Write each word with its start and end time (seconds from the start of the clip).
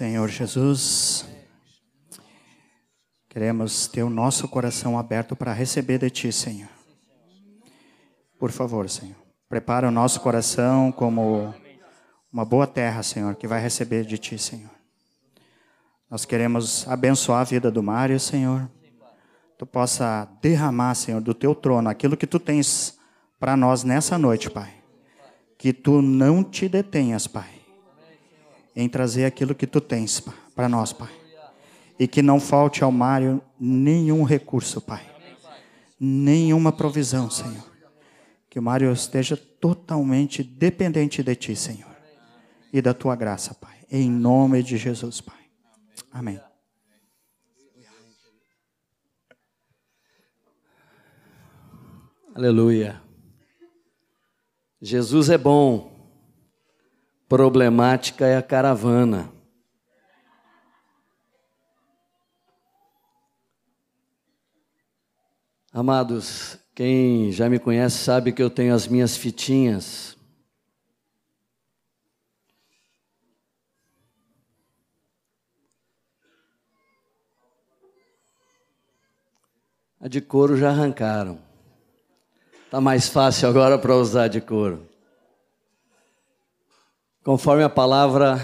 Senhor 0.00 0.30
Jesus. 0.30 1.26
Queremos 3.28 3.86
ter 3.86 4.02
o 4.02 4.08
nosso 4.08 4.48
coração 4.48 4.98
aberto 4.98 5.36
para 5.36 5.52
receber 5.52 5.98
de 5.98 6.08
Ti, 6.08 6.32
Senhor. 6.32 6.70
Por 8.38 8.50
favor, 8.50 8.88
Senhor. 8.88 9.14
Prepara 9.46 9.88
o 9.88 9.90
nosso 9.90 10.22
coração 10.22 10.90
como 10.90 11.54
uma 12.32 12.46
boa 12.46 12.66
terra, 12.66 13.02
Senhor, 13.02 13.34
que 13.34 13.46
vai 13.46 13.60
receber 13.60 14.06
de 14.06 14.16
Ti, 14.16 14.38
Senhor. 14.38 14.70
Nós 16.10 16.24
queremos 16.24 16.88
abençoar 16.88 17.42
a 17.42 17.44
vida 17.44 17.70
do 17.70 17.82
Mário, 17.82 18.18
Senhor. 18.18 18.70
Tu 19.58 19.66
possa 19.66 20.26
derramar, 20.40 20.94
Senhor, 20.94 21.20
do 21.20 21.34
Teu 21.34 21.54
trono 21.54 21.90
aquilo 21.90 22.16
que 22.16 22.26
Tu 22.26 22.40
tens 22.40 22.98
para 23.38 23.54
nós 23.54 23.84
nessa 23.84 24.16
noite, 24.16 24.48
Pai. 24.48 24.72
Que 25.58 25.74
Tu 25.74 26.00
não 26.00 26.42
te 26.42 26.70
detenhas, 26.70 27.26
Pai, 27.26 27.59
em 28.80 28.88
trazer 28.88 29.24
aquilo 29.24 29.54
que 29.54 29.66
Tu 29.66 29.80
tens 29.80 30.22
para 30.54 30.68
nós, 30.68 30.92
Pai 30.92 31.20
e 32.00 32.08
que 32.08 32.22
não 32.22 32.40
falte 32.40 32.82
ao 32.82 32.90
Mário 32.90 33.42
nenhum 33.60 34.22
recurso, 34.22 34.80
Pai. 34.80 35.06
Nenhuma 36.00 36.72
provisão, 36.72 37.28
Senhor. 37.28 37.70
Que 38.48 38.58
o 38.58 38.62
Mário 38.62 38.90
esteja 38.90 39.36
totalmente 39.36 40.42
dependente 40.42 41.22
de 41.22 41.34
Ti, 41.36 41.54
Senhor. 41.54 41.94
E 42.72 42.80
da 42.80 42.94
Tua 42.94 43.14
graça, 43.14 43.52
Pai. 43.52 43.76
Em 43.90 44.10
nome 44.10 44.62
de 44.62 44.78
Jesus, 44.78 45.20
Pai. 45.20 45.36
Amém. 46.10 46.40
Aleluia. 52.34 53.02
Jesus 54.80 55.28
é 55.28 55.36
bom. 55.36 55.99
Problemática 57.30 58.26
é 58.26 58.36
a 58.36 58.42
caravana. 58.42 59.32
Amados, 65.72 66.58
quem 66.74 67.30
já 67.30 67.48
me 67.48 67.60
conhece 67.60 67.98
sabe 67.98 68.32
que 68.32 68.42
eu 68.42 68.50
tenho 68.50 68.74
as 68.74 68.88
minhas 68.88 69.16
fitinhas. 69.16 70.16
A 80.00 80.08
de 80.08 80.20
couro 80.20 80.56
já 80.56 80.70
arrancaram. 80.70 81.40
Tá 82.72 82.80
mais 82.80 83.08
fácil 83.08 83.48
agora 83.48 83.78
para 83.78 83.94
usar 83.94 84.26
de 84.26 84.40
couro. 84.40 84.89
Conforme 87.22 87.62
a 87.62 87.68
palavra, 87.68 88.38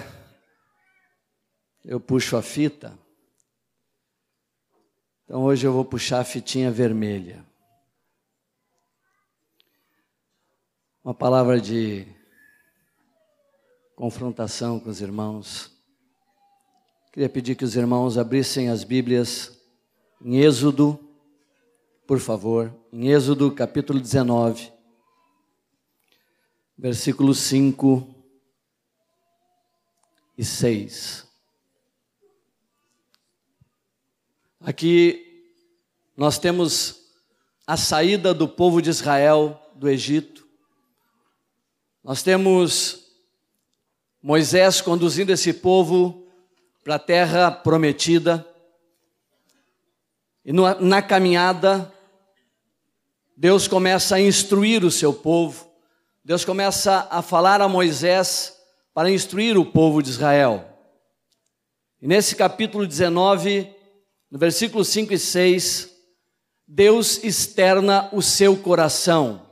eu 1.83 1.99
puxo 1.99 2.37
a 2.37 2.43
fita. 2.43 2.99
Então 5.25 5.45
hoje 5.45 5.67
eu 5.67 5.73
vou 5.73 5.83
puxar 5.83 6.21
a 6.21 6.25
fitinha 6.25 6.71
vermelha. 6.71 7.43
Uma 11.03 11.15
palavra 11.15 11.59
de 11.59 12.07
confrontação 13.95 14.79
com 14.79 14.91
os 14.91 15.01
irmãos. 15.01 15.73
Queria 17.15 17.31
pedir 17.31 17.57
que 17.57 17.65
os 17.65 17.77
irmãos 17.77 18.19
abrissem 18.19 18.69
as 18.69 18.85
Bíblias 18.85 19.59
em 20.21 20.37
Êxodo, 20.37 21.01
por 22.07 22.21
favor, 22.21 22.71
em 22.93 23.09
Êxodo 23.09 23.51
capítulo 23.53 23.99
19, 23.99 24.71
versículos 26.77 27.39
5 27.39 28.16
e 30.37 30.45
6. 30.45 31.27
Aqui 34.61 35.45
nós 36.17 36.39
temos 36.39 37.07
a 37.67 37.77
saída 37.77 38.33
do 38.35 38.49
povo 38.49 38.81
de 38.81 38.91
Israel 38.91 39.61
do 39.75 39.89
Egito. 39.89 40.47
Nós 42.03 42.23
temos 42.23 43.07
Moisés 44.23 44.81
conduzindo 44.81 45.33
esse 45.33 45.53
povo 45.53 46.27
para 46.83 46.97
a 46.97 47.01
terra 47.01 47.51
prometida. 47.51 48.47
E 50.45 50.53
na 50.53 51.03
caminhada, 51.03 51.93
Deus 53.37 53.69
começa 53.69 54.17
a 54.17 54.21
instruir 54.21 54.85
o 54.85 54.91
seu 54.91 55.13
povo. 55.13 55.71
Deus 56.25 56.45
começa 56.45 57.07
a 57.11 57.21
falar 57.23 57.61
a 57.61 57.69
Moisés 57.69 58.56
para 58.97 59.11
instruir 59.11 59.59
o 59.59 59.67
povo 59.67 60.03
de 60.03 60.09
Israel. 60.09 60.65
E 62.01 62.09
nesse 62.09 62.35
capítulo 62.35 62.87
19, 62.87 63.69
no 64.31 64.39
versículo 64.39 64.83
5 64.83 65.13
e 65.13 65.19
6, 65.19 65.91
Deus 66.67 67.23
externa 67.23 68.09
o 68.11 68.23
seu 68.23 68.57
coração. 68.57 69.43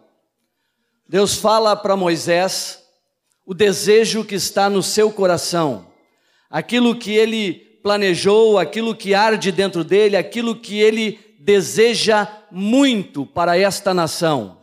Deus 1.06 1.34
fala 1.34 1.76
para 1.76 1.94
Moisés 1.94 2.82
o 3.44 3.52
desejo 3.52 4.24
que 4.24 4.34
está 4.34 4.70
no 4.70 4.82
seu 4.82 5.12
coração, 5.12 5.88
aquilo 6.48 6.98
que 6.98 7.12
ele 7.12 7.52
planejou, 7.82 8.58
aquilo 8.58 8.96
que 8.96 9.12
arde 9.12 9.52
dentro 9.52 9.84
dele, 9.84 10.16
aquilo 10.16 10.56
que 10.56 10.78
ele 10.80 11.36
deseja 11.38 12.26
muito 12.50 13.26
para 13.26 13.58
esta 13.58 13.92
nação. 13.92 14.62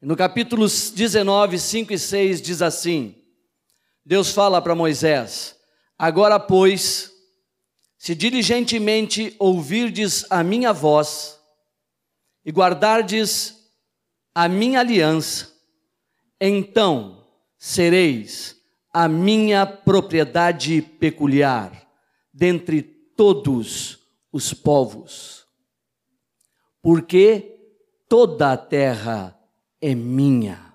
No 0.00 0.14
capítulo 0.14 0.68
19, 0.68 1.58
5 1.58 1.92
e 1.92 1.98
6 1.98 2.40
diz 2.40 2.62
assim: 2.62 3.21
Deus 4.04 4.32
fala 4.32 4.60
para 4.60 4.74
Moisés: 4.74 5.56
Agora, 5.98 6.38
pois, 6.38 7.12
se 7.96 8.14
diligentemente 8.14 9.36
ouvirdes 9.38 10.26
a 10.30 10.42
minha 10.42 10.72
voz 10.72 11.38
e 12.44 12.50
guardardes 12.50 13.56
a 14.34 14.48
minha 14.48 14.80
aliança, 14.80 15.52
então 16.40 17.28
sereis 17.56 18.56
a 18.92 19.06
minha 19.08 19.64
propriedade 19.64 20.82
peculiar 20.82 21.88
dentre 22.32 22.82
todos 22.82 24.00
os 24.32 24.52
povos, 24.52 25.46
porque 26.82 27.58
toda 28.08 28.52
a 28.52 28.56
terra 28.56 29.38
é 29.80 29.94
minha. 29.94 30.74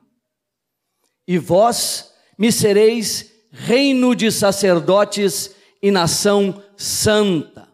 E 1.28 1.38
vós 1.38 2.14
me 2.38 2.52
sereis 2.52 3.32
reino 3.52 4.16
de 4.16 4.32
sacerdotes 4.32 5.56
e 5.82 5.90
nação 5.90 6.62
santa. 6.76 7.68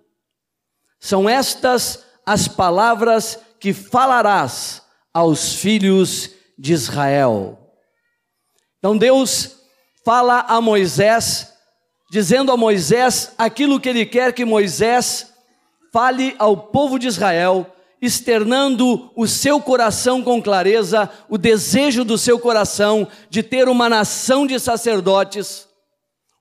São 1.00 1.28
estas 1.28 2.06
as 2.26 2.48
palavras 2.48 3.40
que 3.60 3.74
falarás 3.74 4.82
aos 5.14 5.56
filhos 5.56 6.30
de 6.58 6.74
Israel. 6.74 7.60
Então 8.80 8.98
Deus 8.98 9.58
fala 10.06 10.46
a 10.48 10.62
Moisés, 10.62 11.54
dizendo 12.10 12.52
a 12.52 12.58
Moisés 12.58 13.34
aquilo 13.38 13.80
que 13.80 13.90
ele 13.90 14.06
quer 14.06 14.34
que 14.34 14.46
Moisés 14.46 15.34
fale 15.92 16.36
ao 16.40 16.56
povo 16.56 16.98
de 16.98 17.08
Israel, 17.08 17.73
externando 18.06 19.12
o 19.16 19.28
seu 19.28 19.62
coração 19.62 20.22
com 20.22 20.42
clareza, 20.42 21.10
o 21.30 21.38
desejo 21.38 22.04
do 22.04 22.18
seu 22.18 22.38
coração 22.40 23.08
de 23.30 23.42
ter 23.42 23.68
uma 23.68 23.88
nação 23.90 24.46
de 24.46 24.60
sacerdotes 24.60 25.68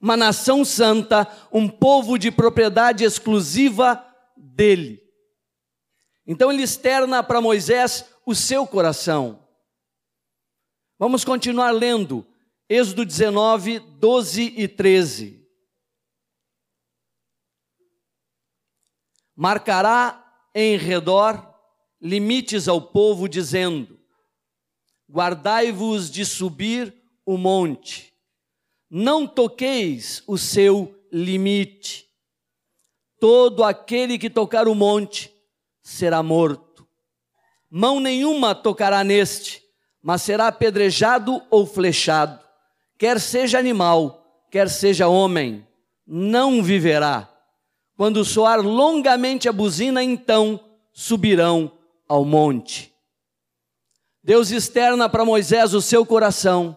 uma 0.02 0.16
nação 0.16 0.64
santa, 0.64 1.28
um 1.52 1.68
povo 1.68 2.18
de 2.18 2.32
propriedade 2.32 3.04
exclusiva 3.04 4.04
dele. 4.36 5.00
Então 6.26 6.50
ele 6.50 6.64
externa 6.64 7.22
para 7.22 7.40
Moisés 7.40 8.04
o 8.26 8.34
seu 8.34 8.66
coração. 8.66 9.46
Vamos 10.98 11.24
continuar 11.24 11.70
lendo 11.70 12.26
Êxodo 12.68 13.04
19, 13.04 13.78
12 13.78 14.54
e 14.56 14.66
13. 14.66 15.46
Marcará 19.36 20.50
em 20.52 20.76
redor 20.76 21.51
limites 22.02 22.66
ao 22.66 22.82
povo, 22.82 23.28
dizendo: 23.28 23.98
Guardai-vos 25.08 26.10
de 26.10 26.26
subir 26.26 26.92
o 27.24 27.38
monte 27.38 28.12
não 28.94 29.26
toqueis 29.26 30.22
o 30.26 30.36
seu 30.36 30.94
limite. 31.10 32.04
Todo 33.18 33.64
aquele 33.64 34.18
que 34.18 34.28
tocar 34.28 34.68
o 34.68 34.74
monte 34.74 35.32
será 35.80 36.22
morto. 36.22 36.86
Mão 37.70 37.98
nenhuma 37.98 38.54
tocará 38.54 39.02
neste, 39.02 39.62
mas 40.02 40.20
será 40.20 40.48
apedrejado 40.48 41.42
ou 41.50 41.64
flechado. 41.64 42.38
Quer 42.98 43.18
seja 43.18 43.58
animal, 43.58 44.46
quer 44.50 44.68
seja 44.68 45.08
homem, 45.08 45.66
não 46.06 46.62
viverá. 46.62 47.30
Quando 47.96 48.22
soar 48.26 48.60
longamente 48.60 49.48
a 49.48 49.52
buzina, 49.54 50.04
então 50.04 50.60
subirão 50.92 51.72
ao 52.12 52.26
monte. 52.26 52.92
Deus 54.22 54.50
externa 54.50 55.08
para 55.08 55.24
Moisés 55.24 55.72
o 55.72 55.80
seu 55.80 56.04
coração. 56.04 56.76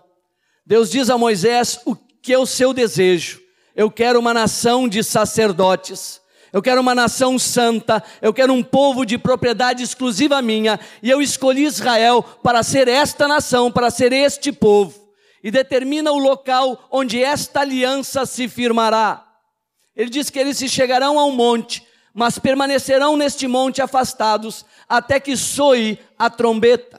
Deus 0.66 0.90
diz 0.90 1.10
a 1.10 1.18
Moisés 1.18 1.78
o 1.86 1.94
que 1.94 2.32
é 2.32 2.38
o 2.38 2.46
seu 2.46 2.74
desejo. 2.74 3.42
Eu 3.76 3.92
quero 3.92 4.18
uma 4.18 4.34
nação 4.34 4.88
de 4.88 5.04
sacerdotes. 5.04 6.22
Eu 6.54 6.62
quero 6.62 6.80
uma 6.80 6.96
nação 6.96 7.38
santa, 7.38 8.02
eu 8.22 8.34
quero 8.34 8.54
um 8.54 8.64
povo 8.64 9.06
de 9.06 9.18
propriedade 9.18 9.84
exclusiva 9.84 10.42
minha, 10.42 10.80
e 11.04 11.10
eu 11.10 11.22
escolhi 11.22 11.66
Israel 11.66 12.24
para 12.42 12.64
ser 12.64 12.88
esta 12.88 13.28
nação, 13.28 13.70
para 13.70 13.92
ser 13.92 14.14
este 14.14 14.54
povo. 14.54 14.98
E 15.44 15.52
determina 15.52 16.14
o 16.14 16.18
local 16.18 16.88
onde 16.90 17.22
esta 17.22 17.60
aliança 17.60 18.26
se 18.26 18.48
firmará. 18.48 19.28
Ele 19.94 20.10
diz 20.10 20.30
que 20.30 20.40
eles 20.40 20.58
se 20.58 20.70
chegarão 20.70 21.20
a 21.20 21.26
um 21.26 21.32
monte, 21.32 21.85
mas 22.17 22.39
permanecerão 22.39 23.17
neste 23.17 23.45
monte 23.45 23.81
afastados, 23.81 24.65
até 24.88 25.19
que 25.19 25.35
soe 25.35 26.00
a 26.17 26.29
trombeta, 26.29 26.97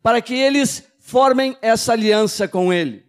para 0.00 0.22
que 0.22 0.34
eles 0.34 0.88
formem 1.00 1.58
essa 1.60 1.92
aliança 1.92 2.46
com 2.46 2.72
ele. 2.72 3.04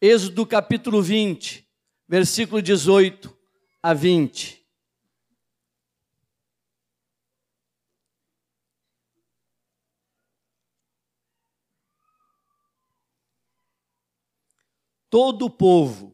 Êxodo 0.00 0.44
capítulo 0.44 1.00
20, 1.00 1.64
versículo 2.08 2.60
18 2.60 3.32
a 3.80 3.94
20. 3.94 4.58
Todo 15.08 15.46
o 15.46 15.50
povo 15.50 16.12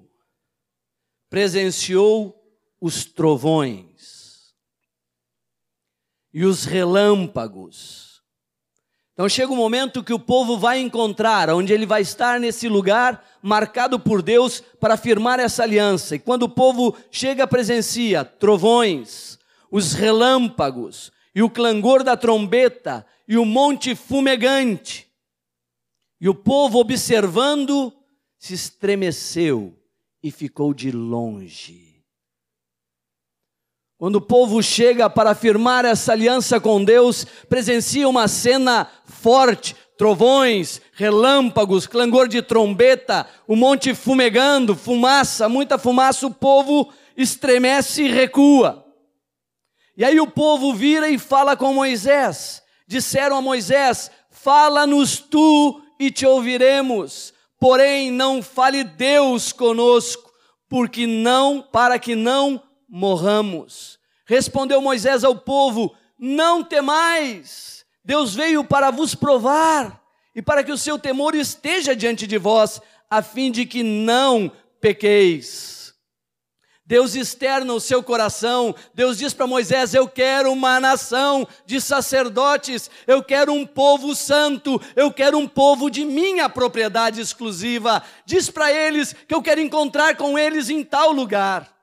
presenciou 1.31 2.44
os 2.85 3.07
trovões 3.07 4.53
e 6.35 6.45
os 6.45 6.67
relâmpagos. 6.67 8.21
Então 9.15 9.27
chega 9.27 9.51
o 9.51 9.55
um 9.55 9.57
momento 9.57 10.05
que 10.05 10.13
o 10.13 10.19
povo 10.19 10.59
vai 10.59 10.81
encontrar, 10.81 11.49
onde 11.49 11.73
ele 11.73 11.87
vai 11.87 12.03
estar 12.03 12.39
nesse 12.39 12.69
lugar 12.69 13.25
marcado 13.41 13.99
por 13.99 14.21
Deus 14.21 14.61
para 14.79 14.99
firmar 14.99 15.41
essa 15.41 15.63
aliança. 15.63 16.17
E 16.17 16.19
quando 16.19 16.43
o 16.43 16.49
povo 16.49 16.95
chega, 17.11 17.47
presencia 17.47 18.23
trovões, 18.23 19.39
os 19.71 19.95
relâmpagos 19.95 21.11
e 21.35 21.43
o 21.43 21.49
clangor 21.49 22.05
da 22.05 22.19
trombeta 22.19 23.07
e 23.27 23.39
o 23.39 23.47
monte 23.47 23.95
fumegante. 23.95 25.09
E 26.21 26.29
o 26.29 26.35
povo, 26.35 26.81
observando, 26.81 27.91
se 28.39 28.53
estremeceu 28.53 29.75
e 30.23 30.31
ficou 30.31 30.75
de 30.75 30.91
longe. 30.91 31.84
Quando 34.05 34.17
o 34.17 34.21
povo 34.21 34.63
chega 34.63 35.09
para 35.09 35.35
firmar 35.35 35.87
essa 35.87 36.13
aliança 36.13 36.61
com 36.61 36.85
Deus, 36.85 37.27
presencia 37.49 38.07
uma 38.07 38.29
cena 38.29 38.87
forte, 39.07 39.75
trovões, 39.97 40.83
relâmpagos, 40.93 41.87
clangor 41.87 42.29
de 42.29 42.43
trombeta, 42.43 43.27
o 43.49 43.57
monte 43.57 43.95
fumegando, 43.95 44.77
fumaça, 44.77 45.49
muita 45.49 45.79
fumaça, 45.79 46.27
o 46.27 46.31
povo 46.31 46.93
estremece 47.17 48.03
e 48.03 48.13
recua. 48.13 48.85
E 49.97 50.05
aí 50.05 50.21
o 50.21 50.27
povo 50.27 50.75
vira 50.75 51.09
e 51.09 51.17
fala 51.17 51.57
com 51.57 51.73
Moisés. 51.73 52.63
Disseram 52.87 53.39
a 53.39 53.41
Moisés: 53.41 54.11
Fala-nos 54.31 55.19
tu 55.19 55.81
e 55.99 56.11
te 56.11 56.27
ouviremos. 56.27 57.33
Porém, 57.59 58.11
não 58.11 58.43
fale 58.43 58.85
Deus 58.85 59.51
conosco, 59.51 60.31
porque 60.69 61.07
não, 61.07 61.63
para 61.63 61.99
que 61.99 62.15
não 62.15 62.61
morramos. 62.95 63.99
Respondeu 64.25 64.81
Moisés 64.81 65.25
ao 65.25 65.35
povo: 65.35 65.95
Não 66.17 66.63
temais 66.63 67.75
Deus 68.05 68.35
veio 68.35 68.63
para 68.63 68.91
vos 68.91 69.15
provar 69.15 70.01
e 70.35 70.43
para 70.43 70.63
que 70.63 70.71
o 70.71 70.79
seu 70.79 70.99
temor 70.99 71.35
esteja 71.35 71.97
diante 71.97 72.27
de 72.27 72.37
vós, 72.37 72.81
a 73.09 73.23
fim 73.23 73.51
de 73.51 73.65
que 73.65 73.83
não 73.83 74.53
pequeis. 74.81 75.95
Deus 76.87 77.15
externa 77.15 77.73
o 77.73 77.81
seu 77.81 78.03
coração. 78.03 78.75
Deus 78.93 79.17
diz 79.17 79.33
para 79.33 79.47
Moisés: 79.47 79.95
Eu 79.95 80.07
quero 80.07 80.53
uma 80.53 80.79
nação 80.79 81.49
de 81.65 81.81
sacerdotes, 81.81 82.91
eu 83.07 83.25
quero 83.25 83.53
um 83.53 83.67
povo 83.67 84.15
santo, 84.15 84.81
eu 84.95 85.11
quero 85.11 85.39
um 85.39 85.49
povo 85.49 85.91
de 85.91 86.05
minha 86.05 86.49
propriedade 86.49 87.21
exclusiva. 87.21 88.03
Diz 88.27 88.51
para 88.51 88.71
eles 88.71 89.15
que 89.27 89.35
eu 89.35 89.41
quero 89.41 89.61
encontrar 89.63 90.17
com 90.17 90.39
eles 90.39 90.69
em 90.69 90.85
tal 90.85 91.11
lugar. 91.11 91.74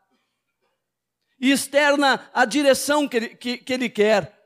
E 1.41 1.51
externa 1.51 2.29
a 2.31 2.45
direção 2.45 3.07
que 3.07 3.17
ele, 3.17 3.29
que, 3.29 3.57
que 3.57 3.73
ele 3.73 3.89
quer 3.89 4.41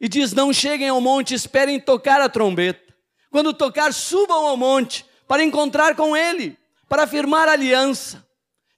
e 0.00 0.08
diz: 0.08 0.32
Não 0.32 0.52
cheguem 0.52 0.88
ao 0.88 1.00
monte, 1.00 1.34
esperem 1.34 1.78
tocar 1.78 2.20
a 2.20 2.28
trombeta. 2.28 2.94
Quando 3.30 3.52
tocar, 3.52 3.92
subam 3.92 4.46
ao 4.46 4.56
monte 4.56 5.04
para 5.28 5.44
encontrar 5.44 5.94
com 5.94 6.16
ele, 6.16 6.56
para 6.88 7.06
firmar 7.06 7.48
aliança, 7.48 8.26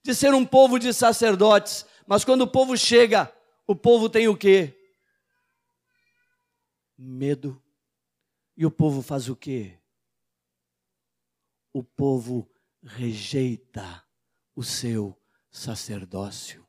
de 0.03 0.13
ser 0.13 0.33
um 0.33 0.45
povo 0.45 0.77
de 0.77 0.93
sacerdotes. 0.93 1.85
Mas 2.05 2.25
quando 2.25 2.41
o 2.41 2.47
povo 2.47 2.77
chega, 2.77 3.33
o 3.65 3.75
povo 3.75 4.09
tem 4.09 4.27
o 4.27 4.35
quê? 4.35 4.77
Medo. 6.97 7.61
E 8.55 8.65
o 8.65 8.71
povo 8.71 9.01
faz 9.01 9.29
o 9.29 9.35
quê? 9.35 9.79
O 11.71 11.83
povo 11.83 12.47
rejeita 12.83 14.03
o 14.55 14.63
seu 14.63 15.19
sacerdócio. 15.49 16.62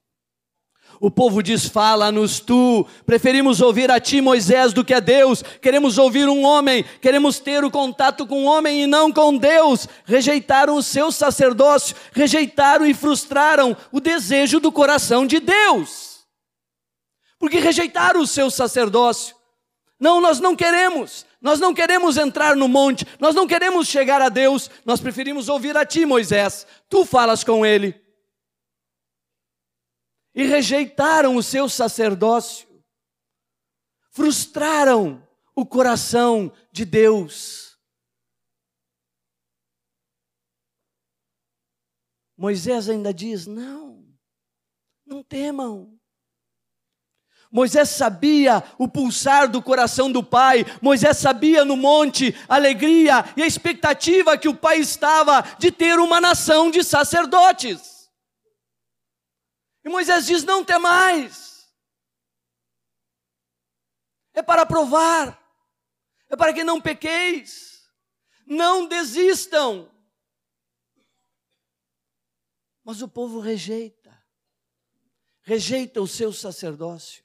O 1.00 1.10
povo 1.10 1.42
diz: 1.42 1.66
Fala-nos 1.66 2.40
tu. 2.40 2.86
Preferimos 3.04 3.60
ouvir 3.60 3.90
a 3.90 4.00
ti, 4.00 4.20
Moisés, 4.20 4.72
do 4.72 4.84
que 4.84 4.94
a 4.94 5.00
Deus. 5.00 5.42
Queremos 5.60 5.98
ouvir 5.98 6.28
um 6.28 6.44
homem, 6.44 6.84
queremos 7.00 7.38
ter 7.38 7.64
o 7.64 7.70
contato 7.70 8.26
com 8.26 8.44
o 8.44 8.46
homem 8.46 8.82
e 8.82 8.86
não 8.86 9.12
com 9.12 9.36
Deus. 9.36 9.88
Rejeitaram 10.04 10.76
o 10.76 10.82
seu 10.82 11.10
sacerdócio, 11.10 11.96
rejeitaram 12.12 12.86
e 12.86 12.94
frustraram 12.94 13.76
o 13.90 14.00
desejo 14.00 14.60
do 14.60 14.70
coração 14.70 15.26
de 15.26 15.40
Deus. 15.40 16.24
Porque 17.38 17.58
rejeitaram 17.58 18.20
o 18.20 18.26
seu 18.26 18.50
sacerdócio. 18.50 19.34
Não, 19.98 20.20
nós 20.20 20.40
não 20.40 20.54
queremos. 20.54 21.26
Nós 21.40 21.60
não 21.60 21.74
queremos 21.74 22.16
entrar 22.16 22.56
no 22.56 22.66
monte, 22.66 23.06
nós 23.20 23.34
não 23.34 23.46
queremos 23.46 23.86
chegar 23.86 24.22
a 24.22 24.30
Deus, 24.30 24.70
nós 24.82 24.98
preferimos 24.98 25.50
ouvir 25.50 25.76
a 25.76 25.84
ti, 25.84 26.06
Moisés. 26.06 26.66
Tu 26.88 27.04
falas 27.04 27.44
com 27.44 27.66
ele 27.66 28.03
e 30.34 30.44
rejeitaram 30.44 31.36
o 31.36 31.42
seu 31.42 31.68
sacerdócio, 31.68 32.68
frustraram 34.10 35.26
o 35.54 35.64
coração 35.64 36.52
de 36.72 36.84
Deus. 36.84 37.78
Moisés 42.36 42.88
ainda 42.88 43.14
diz: 43.14 43.46
não, 43.46 44.04
não 45.06 45.22
temam. 45.22 45.96
Moisés 47.50 47.90
sabia 47.90 48.64
o 48.76 48.88
pulsar 48.88 49.48
do 49.48 49.62
coração 49.62 50.10
do 50.10 50.24
pai, 50.24 50.64
Moisés 50.82 51.18
sabia 51.18 51.64
no 51.64 51.76
monte 51.76 52.34
a 52.48 52.56
alegria 52.56 53.24
e 53.36 53.44
a 53.44 53.46
expectativa 53.46 54.36
que 54.36 54.48
o 54.48 54.56
pai 54.56 54.80
estava 54.80 55.40
de 55.56 55.70
ter 55.70 56.00
uma 56.00 56.20
nação 56.20 56.68
de 56.68 56.82
sacerdotes. 56.82 57.93
E 59.84 59.88
Moisés 59.88 60.26
diz: 60.26 60.42
Não 60.42 60.64
temais. 60.64 61.68
É 64.32 64.42
para 64.42 64.66
provar, 64.66 65.40
é 66.28 66.36
para 66.36 66.52
que 66.52 66.64
não 66.64 66.80
pequeis, 66.80 67.88
não 68.46 68.88
desistam. 68.88 69.90
Mas 72.82 73.00
o 73.00 73.08
povo 73.08 73.38
rejeita, 73.38 74.20
rejeita 75.42 76.00
o 76.00 76.08
seu 76.08 76.32
sacerdócio 76.32 77.22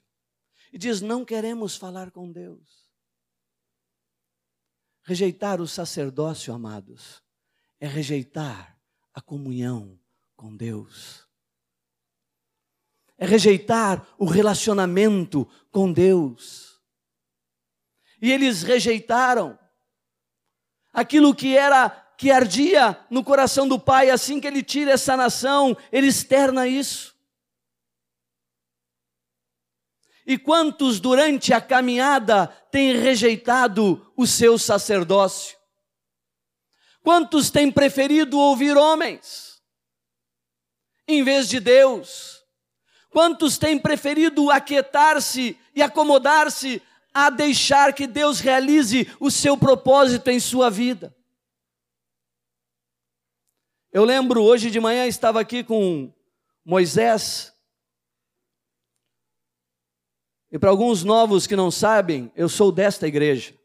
e 0.72 0.78
diz: 0.78 1.00
Não 1.00 1.24
queremos 1.24 1.76
falar 1.76 2.10
com 2.10 2.30
Deus. 2.30 2.88
Rejeitar 5.02 5.60
o 5.60 5.66
sacerdócio, 5.66 6.52
amados, 6.54 7.22
é 7.80 7.86
rejeitar 7.88 8.78
a 9.12 9.20
comunhão 9.20 9.98
com 10.36 10.54
Deus 10.54 11.29
é 13.20 13.26
rejeitar 13.26 14.06
o 14.18 14.24
relacionamento 14.24 15.46
com 15.70 15.92
Deus. 15.92 16.80
E 18.20 18.32
eles 18.32 18.62
rejeitaram 18.62 19.58
aquilo 20.90 21.34
que 21.34 21.54
era 21.54 21.90
que 22.16 22.30
ardia 22.30 22.98
no 23.10 23.22
coração 23.22 23.68
do 23.68 23.78
pai, 23.78 24.10
assim 24.10 24.40
que 24.40 24.46
ele 24.46 24.62
tira 24.62 24.92
essa 24.92 25.18
nação, 25.18 25.76
ele 25.92 26.06
externa 26.06 26.66
isso. 26.66 27.14
E 30.26 30.38
quantos 30.38 30.98
durante 30.98 31.52
a 31.52 31.60
caminhada 31.60 32.46
têm 32.70 32.96
rejeitado 32.96 34.12
o 34.16 34.26
seu 34.26 34.58
sacerdócio? 34.58 35.58
Quantos 37.02 37.50
têm 37.50 37.70
preferido 37.70 38.38
ouvir 38.38 38.76
homens 38.78 39.62
em 41.06 41.22
vez 41.22 41.48
de 41.48 41.60
Deus? 41.60 42.39
Quantos 43.10 43.58
têm 43.58 43.78
preferido 43.78 44.50
aquietar-se 44.50 45.58
e 45.74 45.82
acomodar-se 45.82 46.80
a 47.12 47.28
deixar 47.28 47.92
que 47.92 48.06
Deus 48.06 48.38
realize 48.38 49.12
o 49.18 49.30
seu 49.30 49.58
propósito 49.58 50.30
em 50.30 50.38
sua 50.38 50.70
vida? 50.70 51.14
Eu 53.92 54.04
lembro, 54.04 54.42
hoje 54.44 54.70
de 54.70 54.78
manhã 54.78 55.06
estava 55.06 55.40
aqui 55.40 55.64
com 55.64 56.12
Moisés. 56.64 57.52
E 60.52 60.58
para 60.58 60.70
alguns 60.70 61.02
novos 61.02 61.48
que 61.48 61.56
não 61.56 61.70
sabem, 61.70 62.30
eu 62.36 62.48
sou 62.48 62.70
desta 62.70 63.08
igreja. 63.08 63.58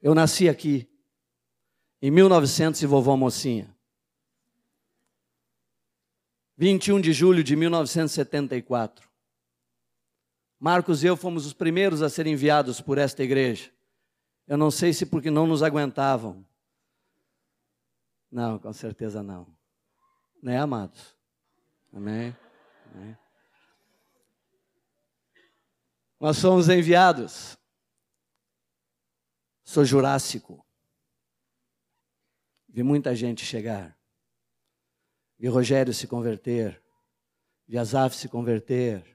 Eu 0.00 0.14
nasci 0.14 0.48
aqui, 0.48 0.88
em 2.00 2.10
1900 2.10 2.82
e 2.82 2.86
vovó 2.86 3.16
mocinha. 3.16 3.73
21 6.56 7.00
de 7.00 7.12
julho 7.12 7.42
de 7.42 7.56
1974. 7.56 9.08
Marcos 10.58 11.02
e 11.02 11.06
eu 11.06 11.16
fomos 11.16 11.46
os 11.46 11.52
primeiros 11.52 12.00
a 12.00 12.08
serem 12.08 12.34
enviados 12.34 12.80
por 12.80 12.96
esta 12.96 13.22
igreja. 13.22 13.70
Eu 14.46 14.56
não 14.56 14.70
sei 14.70 14.92
se 14.92 15.04
porque 15.04 15.30
não 15.30 15.46
nos 15.46 15.62
aguentavam. 15.62 16.46
Não, 18.30 18.58
com 18.58 18.72
certeza 18.72 19.22
não. 19.22 19.46
Né, 20.42 20.58
amados? 20.58 21.16
Amém? 21.92 22.36
Amém. 22.92 23.16
Nós 26.20 26.36
somos 26.36 26.68
enviados. 26.68 27.56
Sou 29.64 29.84
jurássico. 29.84 30.64
Vi 32.68 32.82
muita 32.82 33.14
gente 33.14 33.44
chegar. 33.44 33.96
Vi 35.38 35.48
Rogério 35.48 35.92
se 35.92 36.06
converter. 36.06 36.82
Vi 37.66 37.78
Azaf 37.78 38.16
se 38.16 38.28
converter 38.28 39.14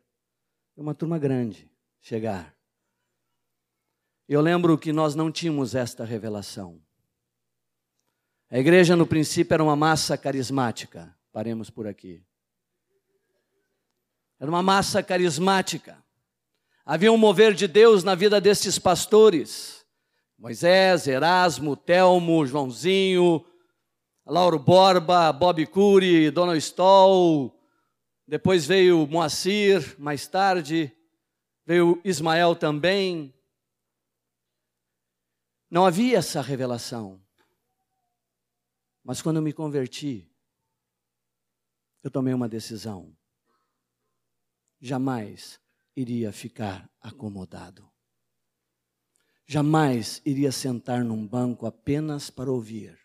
uma 0.79 0.95
turma 0.95 1.19
grande 1.19 1.69
chegar. 1.99 2.55
Eu 4.27 4.41
lembro 4.41 4.77
que 4.77 4.93
nós 4.93 5.15
não 5.15 5.31
tínhamos 5.31 5.75
esta 5.75 6.05
revelação. 6.05 6.81
A 8.49 8.57
igreja, 8.57 8.95
no 8.95 9.05
princípio, 9.05 9.53
era 9.53 9.63
uma 9.63 9.75
massa 9.75 10.17
carismática. 10.17 11.13
Paremos 11.31 11.69
por 11.69 11.85
aqui. 11.85 12.23
Era 14.39 14.49
uma 14.49 14.63
massa 14.63 15.03
carismática. 15.03 16.01
Havia 16.85 17.11
um 17.11 17.17
mover 17.17 17.53
de 17.53 17.67
Deus 17.67 18.03
na 18.03 18.15
vida 18.15 18.39
destes 18.39 18.79
pastores. 18.79 19.85
Moisés, 20.37 21.07
Erasmo, 21.07 21.75
Telmo, 21.75 22.45
Joãozinho, 22.45 23.45
Lauro 24.29 24.59
Borba, 24.59 25.33
Bob 25.33 25.65
Cury, 25.65 26.29
Donald 26.29 26.59
Stoll, 26.59 27.51
depois 28.27 28.63
veio 28.63 29.07
Moacir, 29.07 29.95
mais 29.99 30.27
tarde, 30.27 30.95
veio 31.65 31.99
Ismael 32.05 32.55
também. 32.55 33.33
Não 35.67 35.83
havia 35.83 36.19
essa 36.19 36.41
revelação. 36.41 37.19
Mas 39.03 39.19
quando 39.19 39.37
eu 39.37 39.41
me 39.41 39.51
converti, 39.51 40.31
eu 42.03 42.11
tomei 42.11 42.33
uma 42.35 42.47
decisão. 42.47 43.17
Jamais 44.79 45.59
iria 45.95 46.31
ficar 46.31 46.87
acomodado. 47.01 47.89
Jamais 49.47 50.21
iria 50.23 50.51
sentar 50.51 51.03
num 51.03 51.25
banco 51.25 51.65
apenas 51.65 52.29
para 52.29 52.51
ouvir. 52.51 52.98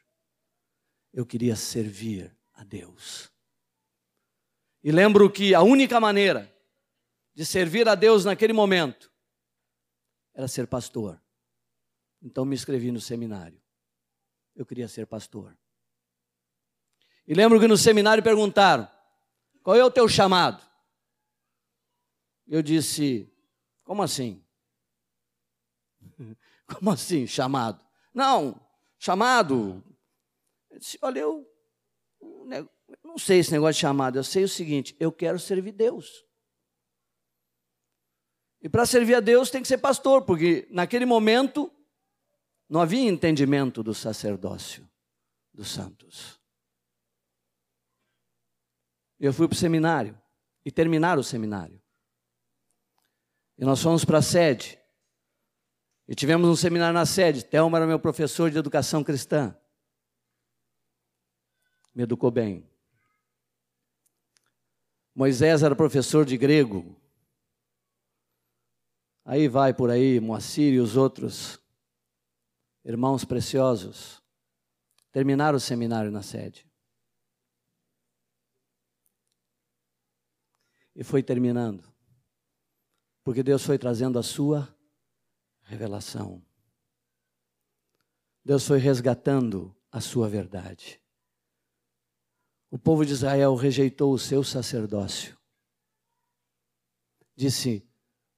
Eu 1.14 1.24
queria 1.24 1.56
servir 1.56 2.36
a 2.52 2.64
Deus. 2.64 3.32
E 4.82 4.92
lembro 4.92 5.30
que 5.30 5.54
a 5.54 5.62
única 5.62 5.98
maneira 5.98 6.52
de 7.32 7.46
servir 7.46 7.88
a 7.88 7.94
Deus 7.94 8.24
naquele 8.24 8.52
momento 8.52 9.10
era 10.34 10.48
ser 10.48 10.66
pastor. 10.66 11.22
Então 12.20 12.44
me 12.44 12.54
inscrevi 12.54 12.90
no 12.90 13.00
seminário. 13.00 13.62
Eu 14.56 14.66
queria 14.66 14.88
ser 14.88 15.06
pastor. 15.06 15.56
E 17.26 17.32
lembro 17.32 17.60
que 17.60 17.68
no 17.68 17.76
seminário 17.76 18.22
perguntaram: 18.22 18.90
qual 19.62 19.76
é 19.76 19.84
o 19.84 19.90
teu 19.90 20.08
chamado? 20.08 20.62
Eu 22.46 22.60
disse: 22.60 23.32
como 23.84 24.02
assim? 24.02 24.44
Como 26.66 26.90
assim, 26.90 27.26
chamado? 27.26 27.84
Não, 28.12 28.58
chamado. 28.98 29.82
Eu 30.74 30.80
disse: 30.80 30.98
olha, 31.00 31.20
eu, 31.20 31.48
não 33.04 33.16
sei 33.16 33.38
esse 33.38 33.52
negócio 33.52 33.74
de 33.74 33.80
chamado, 33.80 34.18
eu 34.18 34.24
sei 34.24 34.42
o 34.42 34.48
seguinte: 34.48 34.96
eu 34.98 35.12
quero 35.12 35.38
servir 35.38 35.70
Deus. 35.70 36.24
E 38.60 38.68
para 38.68 38.84
servir 38.84 39.14
a 39.14 39.20
Deus 39.20 39.50
tem 39.50 39.62
que 39.62 39.68
ser 39.68 39.78
pastor, 39.78 40.22
porque 40.22 40.66
naquele 40.70 41.06
momento 41.06 41.72
não 42.68 42.80
havia 42.80 43.08
entendimento 43.08 43.84
do 43.84 43.94
sacerdócio 43.94 44.90
dos 45.52 45.70
santos. 45.70 46.40
Eu 49.20 49.32
fui 49.32 49.46
para 49.46 49.54
o 49.54 49.58
seminário 49.58 50.20
e 50.64 50.72
terminar 50.72 51.18
o 51.18 51.22
seminário. 51.22 51.80
E 53.56 53.64
nós 53.64 53.80
fomos 53.80 54.04
para 54.04 54.18
a 54.18 54.22
sede. 54.22 54.76
E 56.08 56.16
tivemos 56.16 56.48
um 56.48 56.56
seminário 56.56 56.94
na 56.94 57.06
sede. 57.06 57.44
Thelma 57.44 57.78
era 57.78 57.86
meu 57.86 58.00
professor 58.00 58.50
de 58.50 58.58
educação 58.58 59.04
cristã. 59.04 59.56
Me 61.94 62.02
educou 62.02 62.30
bem. 62.30 62.68
Moisés 65.14 65.62
era 65.62 65.76
professor 65.76 66.24
de 66.24 66.36
grego. 66.36 67.00
Aí 69.24 69.48
vai 69.48 69.72
por 69.72 69.90
aí 69.90 70.18
Moacir 70.18 70.74
e 70.74 70.80
os 70.80 70.96
outros 70.96 71.58
irmãos 72.84 73.24
preciosos 73.24 74.22
terminaram 75.12 75.56
o 75.56 75.60
seminário 75.60 76.10
na 76.10 76.22
sede. 76.22 76.68
E 80.94 81.04
foi 81.04 81.22
terminando. 81.22 81.84
Porque 83.22 83.42
Deus 83.42 83.64
foi 83.64 83.78
trazendo 83.78 84.18
a 84.18 84.22
sua 84.22 84.76
revelação. 85.62 86.44
Deus 88.44 88.66
foi 88.66 88.78
resgatando 88.78 89.74
a 89.90 90.00
sua 90.00 90.28
verdade. 90.28 91.00
O 92.74 92.78
povo 92.78 93.06
de 93.06 93.12
Israel 93.12 93.54
rejeitou 93.54 94.12
o 94.12 94.18
seu 94.18 94.42
sacerdócio. 94.42 95.38
Disse: 97.36 97.88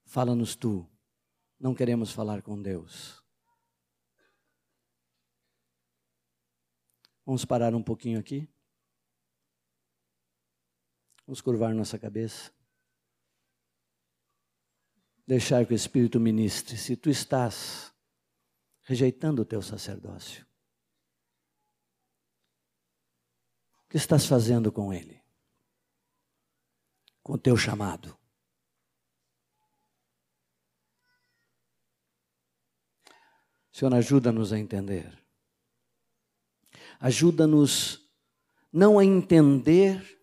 Fala-nos 0.05 0.55
tu, 0.55 0.87
não 1.59 1.75
queremos 1.75 2.13
falar 2.13 2.43
com 2.43 2.61
Deus. 2.61 3.25
Vamos 7.25 7.47
parar 7.47 7.75
um 7.75 7.83
pouquinho 7.83 8.21
aqui. 8.21 8.47
Vamos 11.27 11.41
curvar 11.41 11.75
nossa 11.75 11.99
cabeça. 11.99 12.53
Deixar 15.27 15.65
que 15.65 15.73
o 15.73 15.75
Espírito 15.75 16.21
ministre. 16.21 16.77
Se 16.77 16.95
tu 16.95 17.09
estás 17.09 17.91
rejeitando 18.83 19.41
o 19.41 19.47
teu 19.47 19.63
sacerdócio, 19.63 20.47
O 23.87 23.89
que 23.89 23.97
estás 23.97 24.27
fazendo 24.27 24.73
com 24.73 24.93
ele? 24.93 25.23
Com 27.23 27.35
o 27.35 27.39
teu 27.39 27.57
chamado? 27.57 28.19
Senhor, 33.71 33.95
ajuda-nos 33.95 34.53
a 34.53 34.59
entender. 34.59 35.23
Ajuda-nos 36.99 38.11
não 38.73 38.99
a 38.99 39.05
entender 39.05 40.19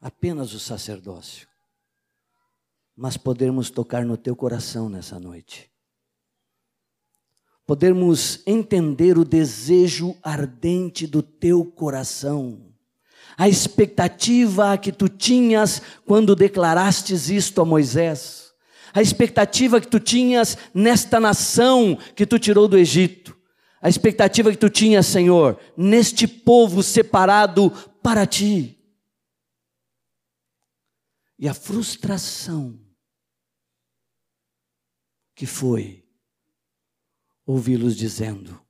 apenas 0.00 0.54
o 0.54 0.60
sacerdócio, 0.60 1.48
mas 2.96 3.16
podermos 3.16 3.68
tocar 3.68 4.04
no 4.04 4.16
teu 4.16 4.34
coração 4.34 4.88
nessa 4.88 5.18
noite 5.18 5.70
podermos 7.68 8.40
entender 8.46 9.18
o 9.18 9.26
desejo 9.26 10.16
ardente 10.22 11.06
do 11.06 11.22
teu 11.22 11.66
coração, 11.66 12.72
a 13.36 13.46
expectativa 13.46 14.78
que 14.78 14.90
tu 14.90 15.06
tinhas 15.06 15.82
quando 16.06 16.34
declarastes 16.34 17.28
isto 17.28 17.60
a 17.60 17.66
Moisés, 17.66 18.54
a 18.94 19.02
expectativa 19.02 19.82
que 19.82 19.86
tu 19.86 20.00
tinhas 20.00 20.56
nesta 20.72 21.20
nação 21.20 21.98
que 22.16 22.24
tu 22.24 22.38
tirou 22.38 22.66
do 22.66 22.78
Egito, 22.78 23.36
a 23.82 23.88
expectativa 23.90 24.50
que 24.50 24.56
tu 24.56 24.70
tinhas, 24.70 25.04
Senhor, 25.04 25.60
neste 25.76 26.26
povo 26.26 26.82
separado 26.82 27.70
para 28.02 28.26
ti. 28.26 28.82
E 31.38 31.46
a 31.46 31.52
frustração 31.52 32.80
que 35.34 35.44
foi 35.44 36.07
ouvi-los 37.48 37.96
dizendo: 37.96 38.60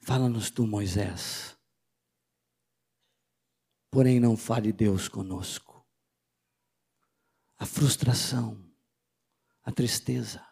Fala-nos 0.00 0.50
tu, 0.50 0.66
Moisés. 0.66 1.54
Porém, 3.90 4.18
não 4.18 4.36
fale 4.36 4.72
Deus 4.72 5.06
conosco. 5.06 5.84
A 7.58 7.66
frustração, 7.66 8.58
a 9.62 9.70
tristeza. 9.70 10.42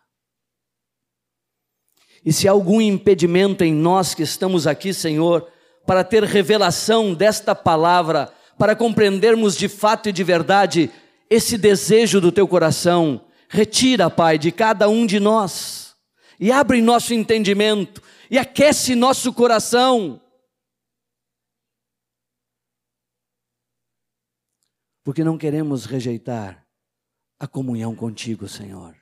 E 2.24 2.32
se 2.32 2.46
há 2.46 2.52
algum 2.52 2.80
impedimento 2.80 3.64
em 3.64 3.74
nós 3.74 4.14
que 4.14 4.22
estamos 4.22 4.66
aqui, 4.66 4.94
Senhor, 4.94 5.50
para 5.86 6.04
ter 6.04 6.24
revelação 6.24 7.12
desta 7.14 7.54
palavra, 7.54 8.32
para 8.58 8.76
compreendermos 8.76 9.56
de 9.56 9.68
fato 9.68 10.08
e 10.08 10.12
de 10.12 10.24
verdade 10.24 10.90
esse 11.28 11.58
desejo 11.58 12.20
do 12.20 12.32
teu 12.32 12.48
coração, 12.48 13.26
retira, 13.48 14.08
Pai, 14.08 14.38
de 14.38 14.50
cada 14.50 14.88
um 14.88 15.06
de 15.06 15.20
nós 15.20 15.83
e 16.38 16.50
abre 16.50 16.80
nosso 16.80 17.14
entendimento 17.14 18.02
e 18.30 18.38
aquece 18.38 18.94
nosso 18.94 19.32
coração. 19.32 20.20
Porque 25.02 25.22
não 25.22 25.36
queremos 25.36 25.84
rejeitar 25.84 26.66
a 27.38 27.46
comunhão 27.46 27.94
contigo, 27.94 28.48
Senhor. 28.48 28.96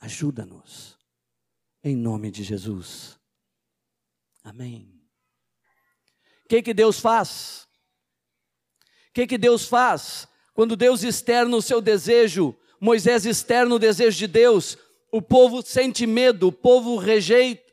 Ajuda-nos, 0.00 0.98
em 1.82 1.96
nome 1.96 2.30
de 2.30 2.42
Jesus. 2.42 3.18
Amém. 4.42 5.00
O 6.44 6.48
que, 6.48 6.62
que 6.62 6.74
Deus 6.74 6.98
faz? 7.00 7.66
O 9.08 9.12
que, 9.14 9.26
que 9.26 9.38
Deus 9.38 9.66
faz? 9.66 10.28
Quando 10.52 10.76
Deus 10.76 11.02
externa 11.02 11.56
o 11.56 11.62
seu 11.62 11.80
desejo, 11.80 12.54
Moisés 12.80 13.24
externa 13.24 13.74
o 13.74 13.78
desejo 13.78 14.18
de 14.18 14.26
Deus, 14.26 14.76
o 15.14 15.22
povo 15.22 15.62
sente 15.64 16.08
medo, 16.08 16.48
o 16.48 16.52
povo 16.52 16.96
rejeita. 16.96 17.72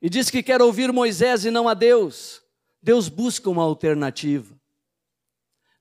E 0.00 0.08
diz 0.08 0.30
que 0.30 0.42
quer 0.42 0.62
ouvir 0.62 0.90
Moisés 0.90 1.44
e 1.44 1.50
não 1.50 1.68
a 1.68 1.74
Deus. 1.74 2.40
Deus 2.82 3.10
busca 3.10 3.50
uma 3.50 3.62
alternativa. 3.62 4.58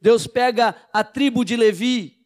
Deus 0.01 0.27
pega 0.27 0.75
a 0.91 1.05
tribo 1.05 1.45
de 1.45 1.55
Levi 1.55 2.17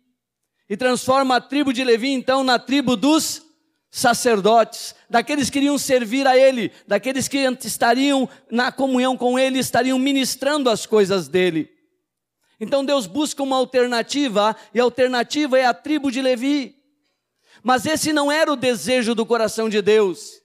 e 0.67 0.75
transforma 0.75 1.35
a 1.35 1.41
tribo 1.41 1.71
de 1.71 1.83
Levi 1.83 2.09
então 2.09 2.43
na 2.43 2.57
tribo 2.57 2.95
dos 2.95 3.43
sacerdotes, 3.91 4.95
daqueles 5.07 5.51
que 5.51 5.59
iriam 5.59 5.77
servir 5.77 6.25
a 6.25 6.35
Ele, 6.35 6.71
daqueles 6.87 7.27
que 7.27 7.37
estariam 7.63 8.27
na 8.49 8.71
comunhão 8.71 9.15
com 9.15 9.37
Ele, 9.37 9.59
estariam 9.59 9.99
ministrando 9.99 10.71
as 10.71 10.87
coisas 10.87 11.27
dele. 11.27 11.69
Então 12.59 12.83
Deus 12.83 13.05
busca 13.05 13.43
uma 13.43 13.57
alternativa, 13.57 14.55
e 14.73 14.79
a 14.79 14.83
alternativa 14.83 15.59
é 15.59 15.65
a 15.65 15.75
tribo 15.75 16.11
de 16.11 16.23
Levi. 16.23 16.78
Mas 17.63 17.85
esse 17.85 18.13
não 18.13 18.31
era 18.31 18.51
o 18.51 18.55
desejo 18.55 19.13
do 19.13 19.25
coração 19.25 19.69
de 19.69 19.81
Deus. 19.81 20.41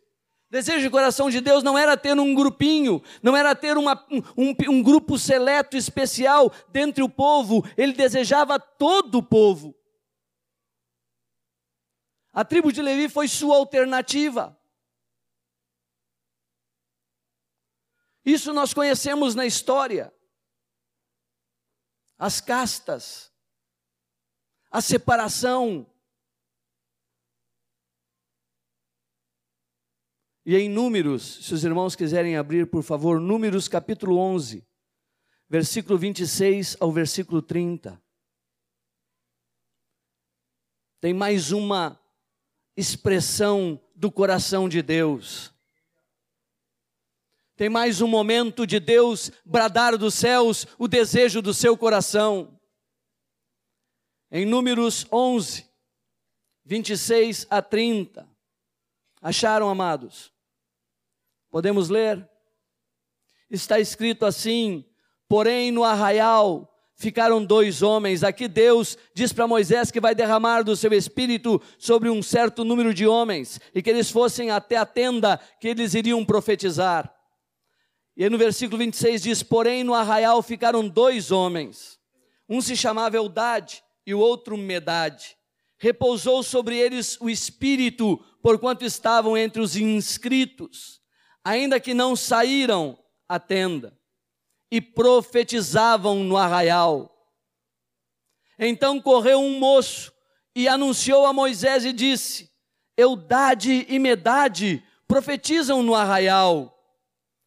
Desejo 0.50 0.88
do 0.88 0.90
coração 0.92 1.30
de 1.30 1.40
Deus 1.40 1.62
não 1.64 1.76
era 1.76 1.96
ter 1.96 2.16
um 2.18 2.34
grupinho, 2.34 3.02
não 3.22 3.36
era 3.36 3.56
ter 3.56 3.76
uma, 3.76 4.06
um, 4.36 4.54
um 4.68 4.82
grupo 4.82 5.18
seleto 5.18 5.76
especial 5.76 6.52
dentre 6.68 7.02
o 7.02 7.08
povo, 7.08 7.64
ele 7.76 7.92
desejava 7.92 8.58
todo 8.58 9.18
o 9.18 9.22
povo. 9.22 9.74
A 12.32 12.44
tribo 12.44 12.72
de 12.72 12.82
Levi 12.82 13.08
foi 13.08 13.28
sua 13.28 13.56
alternativa. 13.56 14.56
Isso 18.24 18.52
nós 18.52 18.72
conhecemos 18.72 19.34
na 19.34 19.44
história. 19.44 20.12
As 22.18 22.40
castas, 22.40 23.32
a 24.70 24.80
separação. 24.80 25.86
E 30.46 30.56
em 30.56 30.68
Números, 30.68 31.46
se 31.46 31.54
os 31.54 31.64
irmãos 31.64 31.96
quiserem 31.96 32.36
abrir, 32.36 32.66
por 32.66 32.82
favor, 32.82 33.18
Números 33.18 33.66
capítulo 33.66 34.18
11, 34.18 34.62
versículo 35.48 35.98
26 35.98 36.76
ao 36.78 36.92
versículo 36.92 37.40
30. 37.40 37.98
Tem 41.00 41.14
mais 41.14 41.50
uma 41.50 41.98
expressão 42.76 43.80
do 43.94 44.12
coração 44.12 44.68
de 44.68 44.82
Deus. 44.82 45.50
Tem 47.56 47.70
mais 47.70 48.02
um 48.02 48.08
momento 48.08 48.66
de 48.66 48.78
Deus 48.78 49.30
bradar 49.46 49.96
dos 49.96 50.12
céus 50.12 50.66
o 50.78 50.86
desejo 50.86 51.40
do 51.40 51.54
seu 51.54 51.74
coração. 51.74 52.60
Em 54.30 54.44
Números 54.44 55.06
11, 55.10 55.66
26 56.66 57.46
a 57.48 57.62
30. 57.62 58.28
Acharam, 59.22 59.70
amados? 59.70 60.33
Podemos 61.54 61.88
ler? 61.88 62.28
Está 63.48 63.78
escrito 63.78 64.26
assim: 64.26 64.84
Porém, 65.28 65.70
no 65.70 65.84
arraial 65.84 66.68
ficaram 66.96 67.44
dois 67.44 67.80
homens. 67.80 68.24
Aqui 68.24 68.48
Deus 68.48 68.98
diz 69.14 69.32
para 69.32 69.46
Moisés 69.46 69.88
que 69.92 70.00
vai 70.00 70.16
derramar 70.16 70.64
do 70.64 70.74
seu 70.74 70.92
espírito 70.92 71.62
sobre 71.78 72.10
um 72.10 72.20
certo 72.24 72.64
número 72.64 72.92
de 72.92 73.06
homens 73.06 73.60
e 73.72 73.80
que 73.80 73.88
eles 73.88 74.10
fossem 74.10 74.50
até 74.50 74.76
a 74.76 74.84
tenda 74.84 75.38
que 75.60 75.68
eles 75.68 75.94
iriam 75.94 76.24
profetizar. 76.24 77.14
E 78.16 78.24
aí 78.24 78.30
no 78.30 78.36
versículo 78.36 78.78
26 78.78 79.22
diz: 79.22 79.42
Porém, 79.44 79.84
no 79.84 79.94
arraial 79.94 80.42
ficaram 80.42 80.88
dois 80.88 81.30
homens. 81.30 82.00
Um 82.48 82.60
se 82.60 82.76
chamava 82.76 83.16
Eldade 83.16 83.80
e 84.04 84.12
o 84.12 84.18
outro 84.18 84.58
Medade. 84.58 85.36
Repousou 85.78 86.42
sobre 86.42 86.76
eles 86.76 87.16
o 87.20 87.30
espírito, 87.30 88.18
porquanto 88.42 88.84
estavam 88.84 89.38
entre 89.38 89.62
os 89.62 89.76
inscritos, 89.76 91.03
ainda 91.44 91.78
que 91.78 91.92
não 91.92 92.16
saíram 92.16 92.98
à 93.28 93.38
tenda 93.38 93.96
e 94.70 94.80
profetizavam 94.80 96.24
no 96.24 96.36
arraial. 96.36 97.10
Então 98.58 99.00
correu 99.00 99.38
um 99.38 99.58
moço 99.58 100.12
e 100.54 100.66
anunciou 100.66 101.26
a 101.26 101.32
Moisés 101.32 101.84
e 101.84 101.92
disse: 101.92 102.50
Eudade 102.96 103.86
e 103.88 103.98
Medade 103.98 104.82
profetizam 105.06 105.82
no 105.82 105.94
arraial. 105.94 106.70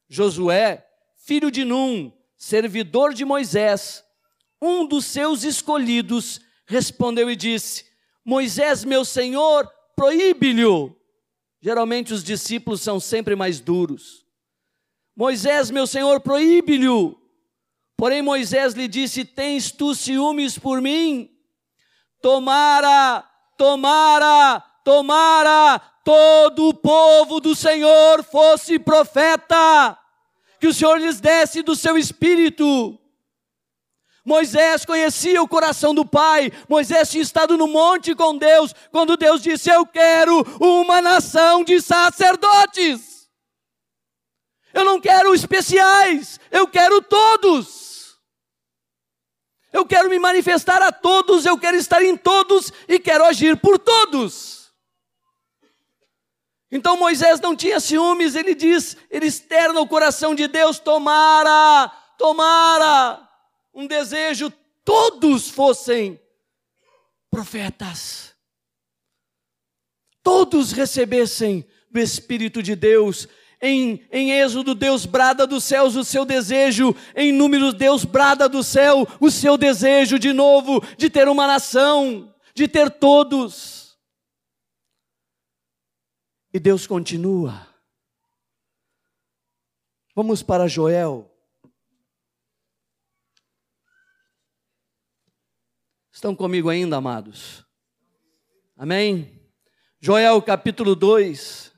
Josué, 0.07 0.87
filho 1.15 1.49
de 1.49 1.65
Num, 1.65 2.11
servidor 2.37 3.13
de 3.13 3.25
Moisés, 3.25 4.03
um 4.61 4.85
dos 4.85 5.05
seus 5.05 5.43
escolhidos, 5.43 6.39
respondeu 6.65 7.29
e 7.29 7.35
disse: 7.35 7.85
Moisés, 8.23 8.83
meu 8.83 9.03
senhor, 9.03 9.71
proíbe-lhe. 9.95 10.96
Geralmente 11.61 12.13
os 12.13 12.23
discípulos 12.23 12.81
são 12.81 12.99
sempre 12.99 13.35
mais 13.35 13.59
duros. 13.59 14.25
Moisés, 15.15 15.71
meu 15.71 15.87
senhor, 15.87 16.19
proíbe-lhe. 16.19 16.87
Porém, 17.95 18.21
Moisés 18.21 18.73
lhe 18.73 18.87
disse: 18.87 19.25
Tens 19.25 19.71
tu 19.71 19.95
ciúmes 19.95 20.59
por 20.59 20.81
mim? 20.81 21.31
Tomara, 22.21 23.23
tomara, 23.57 24.59
tomara 24.83 25.79
todo 26.07 26.69
o 26.69 26.73
povo 26.73 27.41
do 27.41 27.53
Senhor 27.53 28.23
fosse 28.23 28.79
profeta, 28.79 29.99
que 30.57 30.67
o 30.67 30.73
Senhor 30.73 30.97
lhes 30.97 31.19
desse 31.19 31.61
do 31.61 31.75
seu 31.75 31.97
espírito. 31.97 32.97
Moisés 34.27 34.83
conhecia 34.83 35.41
o 35.41 35.47
coração 35.47 35.95
do 35.95 36.05
Pai, 36.05 36.51
Moisés 36.67 37.09
tinha 37.09 37.23
estado 37.23 37.57
no 37.57 37.65
monte 37.65 38.13
com 38.13 38.37
Deus, 38.37 38.75
quando 38.91 39.15
Deus 39.15 39.41
disse: 39.41 39.69
Eu 39.69 39.85
quero 39.85 40.41
uma 40.59 41.01
nação 41.01 41.63
de 41.63 41.79
sacerdotes. 41.79 43.29
Eu 44.73 44.83
não 44.83 44.99
quero 44.99 45.33
especiais, 45.33 46.41
eu 46.51 46.67
quero 46.67 47.01
todos. 47.01 48.17
Eu 49.71 49.85
quero 49.85 50.09
me 50.09 50.19
manifestar 50.19 50.81
a 50.81 50.91
todos, 50.91 51.45
eu 51.45 51.57
quero 51.57 51.77
estar 51.77 52.03
em 52.03 52.17
todos 52.17 52.73
e 52.85 52.99
quero 52.99 53.23
agir 53.23 53.55
por 53.55 53.79
todos. 53.79 54.73
Então 56.69 56.97
Moisés 56.97 57.39
não 57.39 57.55
tinha 57.55 57.79
ciúmes, 57.79 58.35
ele 58.35 58.53
diz, 58.53 58.97
ele 59.09 59.27
externa 59.27 59.79
o 59.79 59.87
coração 59.87 60.35
de 60.35 60.49
Deus, 60.49 60.79
tomara, 60.79 61.89
tomara, 62.17 63.26
um 63.77 63.85
desejo, 63.85 64.51
todos 64.83 65.51
fossem 65.51 66.19
profetas, 67.29 68.35
todos 70.23 70.71
recebessem 70.71 71.63
o 71.93 71.99
Espírito 71.99 72.63
de 72.63 72.75
Deus 72.75 73.27
em, 73.61 74.03
em 74.11 74.31
Êxodo, 74.31 74.73
Deus 74.73 75.05
brada 75.05 75.45
dos 75.45 75.63
céus 75.63 75.95
o 75.95 76.03
seu 76.03 76.25
desejo. 76.25 76.95
Em 77.15 77.31
Números, 77.31 77.75
Deus 77.75 78.03
brada 78.03 78.49
do 78.49 78.63
céu 78.63 79.07
o 79.19 79.29
seu 79.29 79.57
desejo 79.57 80.17
de 80.17 80.33
novo, 80.33 80.81
de 80.97 81.07
ter 81.07 81.27
uma 81.27 81.45
nação, 81.45 82.33
de 82.55 82.67
ter 82.67 82.89
todos. 82.89 83.97
E 86.51 86.59
Deus 86.59 86.87
continua. 86.87 87.67
Vamos 90.15 90.41
para 90.41 90.67
Joel. 90.67 91.36
Estão 96.17 96.35
comigo 96.35 96.67
ainda, 96.67 96.97
amados? 96.97 97.63
Amém? 98.75 99.39
Joel 100.01 100.41
capítulo 100.41 100.95
2 100.95 101.71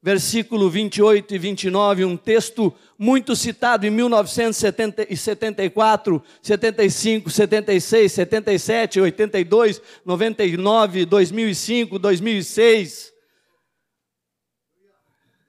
versículo 0.00 0.70
28 0.70 1.34
e 1.34 1.38
29, 1.38 2.04
um 2.04 2.16
texto 2.16 2.72
muito 2.96 3.34
citado 3.34 3.84
em 3.84 3.90
1974, 3.90 6.22
75, 6.40 7.28
76, 7.28 8.12
77, 8.12 9.00
82, 9.00 9.82
99, 10.04 11.04
2005, 11.04 11.98
2006. 11.98 13.12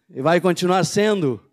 e 0.10 0.24
vai 0.24 0.42
continuar 0.42 0.84
sendo. 0.86 1.47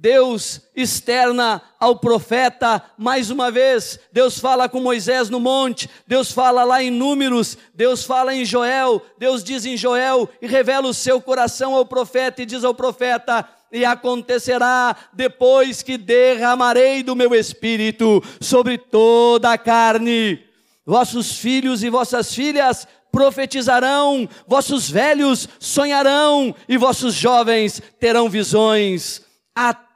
Deus 0.00 0.62
externa 0.74 1.60
ao 1.78 1.94
profeta 1.94 2.82
mais 2.96 3.28
uma 3.28 3.50
vez. 3.50 4.00
Deus 4.10 4.38
fala 4.38 4.66
com 4.66 4.80
Moisés 4.80 5.28
no 5.28 5.38
monte, 5.38 5.90
Deus 6.06 6.32
fala 6.32 6.64
lá 6.64 6.82
em 6.82 6.90
Números, 6.90 7.58
Deus 7.74 8.02
fala 8.02 8.34
em 8.34 8.42
Joel, 8.42 9.02
Deus 9.18 9.44
diz 9.44 9.66
em 9.66 9.76
Joel 9.76 10.26
e 10.40 10.46
revela 10.46 10.88
o 10.88 10.94
seu 10.94 11.20
coração 11.20 11.74
ao 11.74 11.84
profeta 11.84 12.40
e 12.40 12.46
diz 12.46 12.64
ao 12.64 12.74
profeta: 12.74 13.46
e 13.70 13.84
acontecerá 13.84 14.96
depois 15.12 15.82
que 15.82 15.98
derramarei 15.98 17.02
do 17.02 17.14
meu 17.14 17.34
espírito 17.34 18.24
sobre 18.40 18.78
toda 18.78 19.52
a 19.52 19.58
carne. 19.58 20.42
Vossos 20.86 21.36
filhos 21.36 21.82
e 21.82 21.90
vossas 21.90 22.34
filhas 22.34 22.88
profetizarão, 23.12 24.26
vossos 24.46 24.88
velhos 24.88 25.46
sonharão 25.58 26.54
e 26.66 26.78
vossos 26.78 27.12
jovens 27.12 27.82
terão 28.00 28.30
visões. 28.30 29.20
Até 29.54 29.89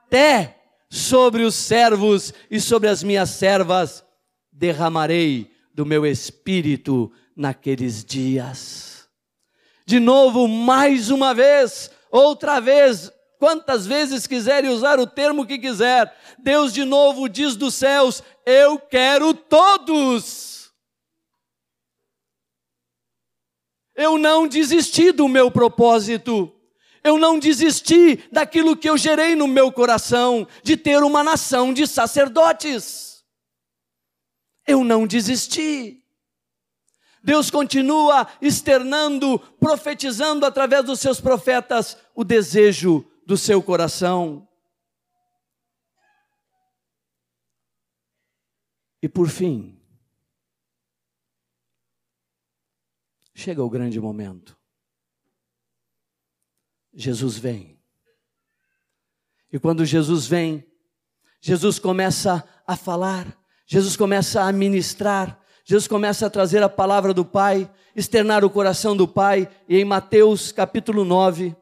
sobre 0.88 1.42
os 1.42 1.54
servos 1.54 2.32
e 2.50 2.60
sobre 2.60 2.88
as 2.88 3.02
minhas 3.02 3.30
servas 3.30 4.04
derramarei 4.52 5.50
do 5.74 5.84
meu 5.84 6.06
espírito 6.06 7.10
naqueles 7.36 8.04
dias. 8.04 9.08
De 9.84 9.98
novo, 9.98 10.46
mais 10.46 11.10
uma 11.10 11.34
vez, 11.34 11.90
outra 12.10 12.60
vez, 12.60 13.10
quantas 13.38 13.86
vezes 13.86 14.26
quiser 14.26 14.64
usar 14.66 15.00
o 15.00 15.06
termo 15.06 15.44
que 15.44 15.58
quiser, 15.58 16.16
Deus 16.38 16.72
de 16.72 16.84
novo 16.84 17.28
diz 17.28 17.56
dos 17.56 17.74
céus: 17.74 18.22
Eu 18.46 18.78
quero 18.78 19.34
todos. 19.34 20.72
Eu 23.96 24.16
não 24.16 24.46
desisti 24.46 25.12
do 25.12 25.28
meu 25.28 25.50
propósito. 25.50 26.53
Eu 27.04 27.18
não 27.18 27.38
desisti 27.38 28.16
daquilo 28.32 28.74
que 28.74 28.88
eu 28.88 28.96
gerei 28.96 29.36
no 29.36 29.46
meu 29.46 29.70
coração, 29.70 30.48
de 30.62 30.74
ter 30.74 31.02
uma 31.02 31.22
nação 31.22 31.70
de 31.74 31.86
sacerdotes. 31.86 33.22
Eu 34.66 34.82
não 34.82 35.06
desisti. 35.06 36.02
Deus 37.22 37.50
continua 37.50 38.26
externando, 38.40 39.38
profetizando 39.60 40.46
através 40.46 40.82
dos 40.84 40.98
seus 40.98 41.20
profetas 41.20 41.98
o 42.14 42.24
desejo 42.24 43.06
do 43.26 43.36
seu 43.36 43.62
coração. 43.62 44.48
E 49.02 49.08
por 49.10 49.28
fim, 49.28 49.78
chega 53.34 53.62
o 53.62 53.68
grande 53.68 54.00
momento. 54.00 54.63
Jesus 56.94 57.36
vem. 57.36 57.78
E 59.52 59.58
quando 59.58 59.84
Jesus 59.84 60.26
vem, 60.26 60.64
Jesus 61.40 61.78
começa 61.78 62.42
a 62.66 62.76
falar, 62.76 63.36
Jesus 63.66 63.96
começa 63.96 64.42
a 64.42 64.52
ministrar, 64.52 65.40
Jesus 65.64 65.88
começa 65.88 66.26
a 66.26 66.30
trazer 66.30 66.62
a 66.62 66.68
palavra 66.68 67.12
do 67.12 67.24
Pai, 67.24 67.70
externar 67.94 68.44
o 68.44 68.50
coração 68.50 68.96
do 68.96 69.08
Pai, 69.08 69.48
e 69.68 69.78
em 69.78 69.84
Mateus 69.84 70.52
capítulo 70.52 71.04
9, 71.04 71.56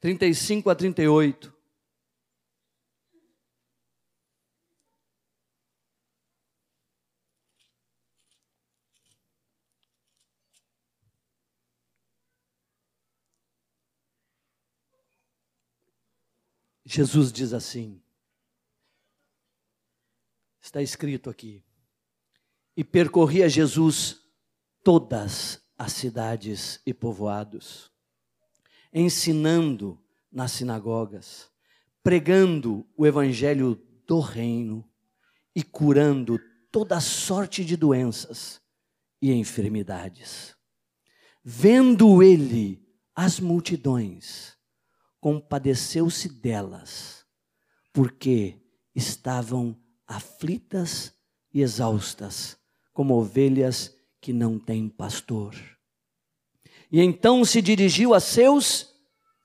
trinta 0.00 0.26
e 0.26 0.34
cinco 0.34 0.68
a 0.68 0.74
trinta 0.74 1.02
e 1.02 1.08
oito. 1.08 1.53
Jesus 16.94 17.32
diz 17.32 17.52
assim: 17.52 18.00
está 20.60 20.80
escrito 20.80 21.28
aqui, 21.28 21.64
e 22.76 22.84
percorria 22.84 23.48
Jesus 23.48 24.20
todas 24.84 25.60
as 25.76 25.92
cidades 25.92 26.80
e 26.86 26.94
povoados, 26.94 27.90
ensinando 28.92 30.00
nas 30.30 30.52
sinagogas, 30.52 31.50
pregando 32.00 32.86
o 32.96 33.04
evangelho 33.04 33.74
do 34.06 34.20
reino 34.20 34.88
e 35.52 35.64
curando 35.64 36.38
toda 36.70 37.00
sorte 37.00 37.64
de 37.64 37.76
doenças 37.76 38.62
e 39.20 39.32
enfermidades. 39.32 40.56
Vendo 41.42 42.22
ele 42.22 42.86
as 43.16 43.40
multidões, 43.40 44.53
compadeceu-se 45.24 46.28
delas, 46.28 47.24
porque 47.94 48.60
estavam 48.94 49.74
aflitas 50.06 51.14
e 51.50 51.62
exaustas, 51.62 52.58
como 52.92 53.14
ovelhas 53.14 53.96
que 54.20 54.34
não 54.34 54.58
têm 54.58 54.86
pastor. 54.86 55.56
E 56.92 57.00
então 57.00 57.42
se 57.42 57.62
dirigiu 57.62 58.12
a 58.12 58.20
seus 58.20 58.94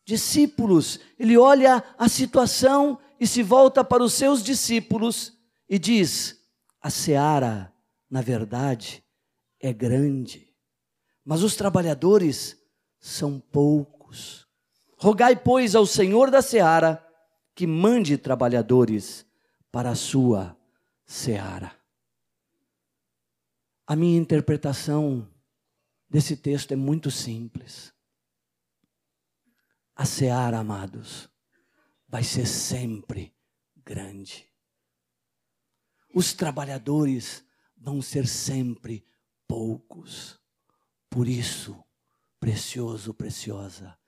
discípulos. 0.05 0.99
Ele 1.17 1.37
olha 1.37 1.81
a 1.97 2.09
situação 2.09 2.99
e 3.17 3.25
se 3.25 3.41
volta 3.41 3.81
para 3.81 4.03
os 4.03 4.11
seus 4.11 4.43
discípulos 4.43 5.31
e 5.69 5.79
diz: 5.79 6.41
A 6.81 6.89
seara, 6.89 7.73
na 8.09 8.21
verdade, 8.21 9.01
é 9.61 9.71
grande, 9.71 10.53
mas 11.23 11.41
os 11.41 11.55
trabalhadores 11.55 12.57
são 12.99 13.39
poucos. 13.39 14.48
Rogai, 15.01 15.35
pois, 15.35 15.75
ao 15.75 15.85
Senhor 15.85 16.29
da 16.29 16.41
seara 16.41 17.05
que 17.55 17.65
mande 17.65 18.17
trabalhadores 18.17 19.25
para 19.71 19.91
a 19.91 19.95
sua 19.95 20.57
seara. 21.05 21.75
A 23.87 23.95
minha 23.95 24.19
interpretação 24.19 25.27
desse 26.09 26.37
texto 26.37 26.71
é 26.73 26.75
muito 26.75 27.09
simples. 27.09 27.93
A 29.95 30.05
seara, 30.05 30.59
amados, 30.59 31.29
vai 32.07 32.23
ser 32.23 32.45
sempre 32.45 33.35
grande. 33.77 34.49
Os 36.13 36.33
trabalhadores 36.33 37.43
vão 37.77 38.01
ser 38.01 38.27
sempre 38.27 39.05
poucos. 39.47 40.39
Por 41.09 41.27
isso, 41.27 41.83
precioso, 42.39 43.13
preciosa, 43.13 43.98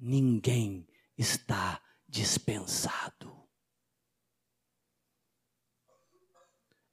ninguém 0.00 0.88
está 1.16 1.80
dispensado. 2.08 3.30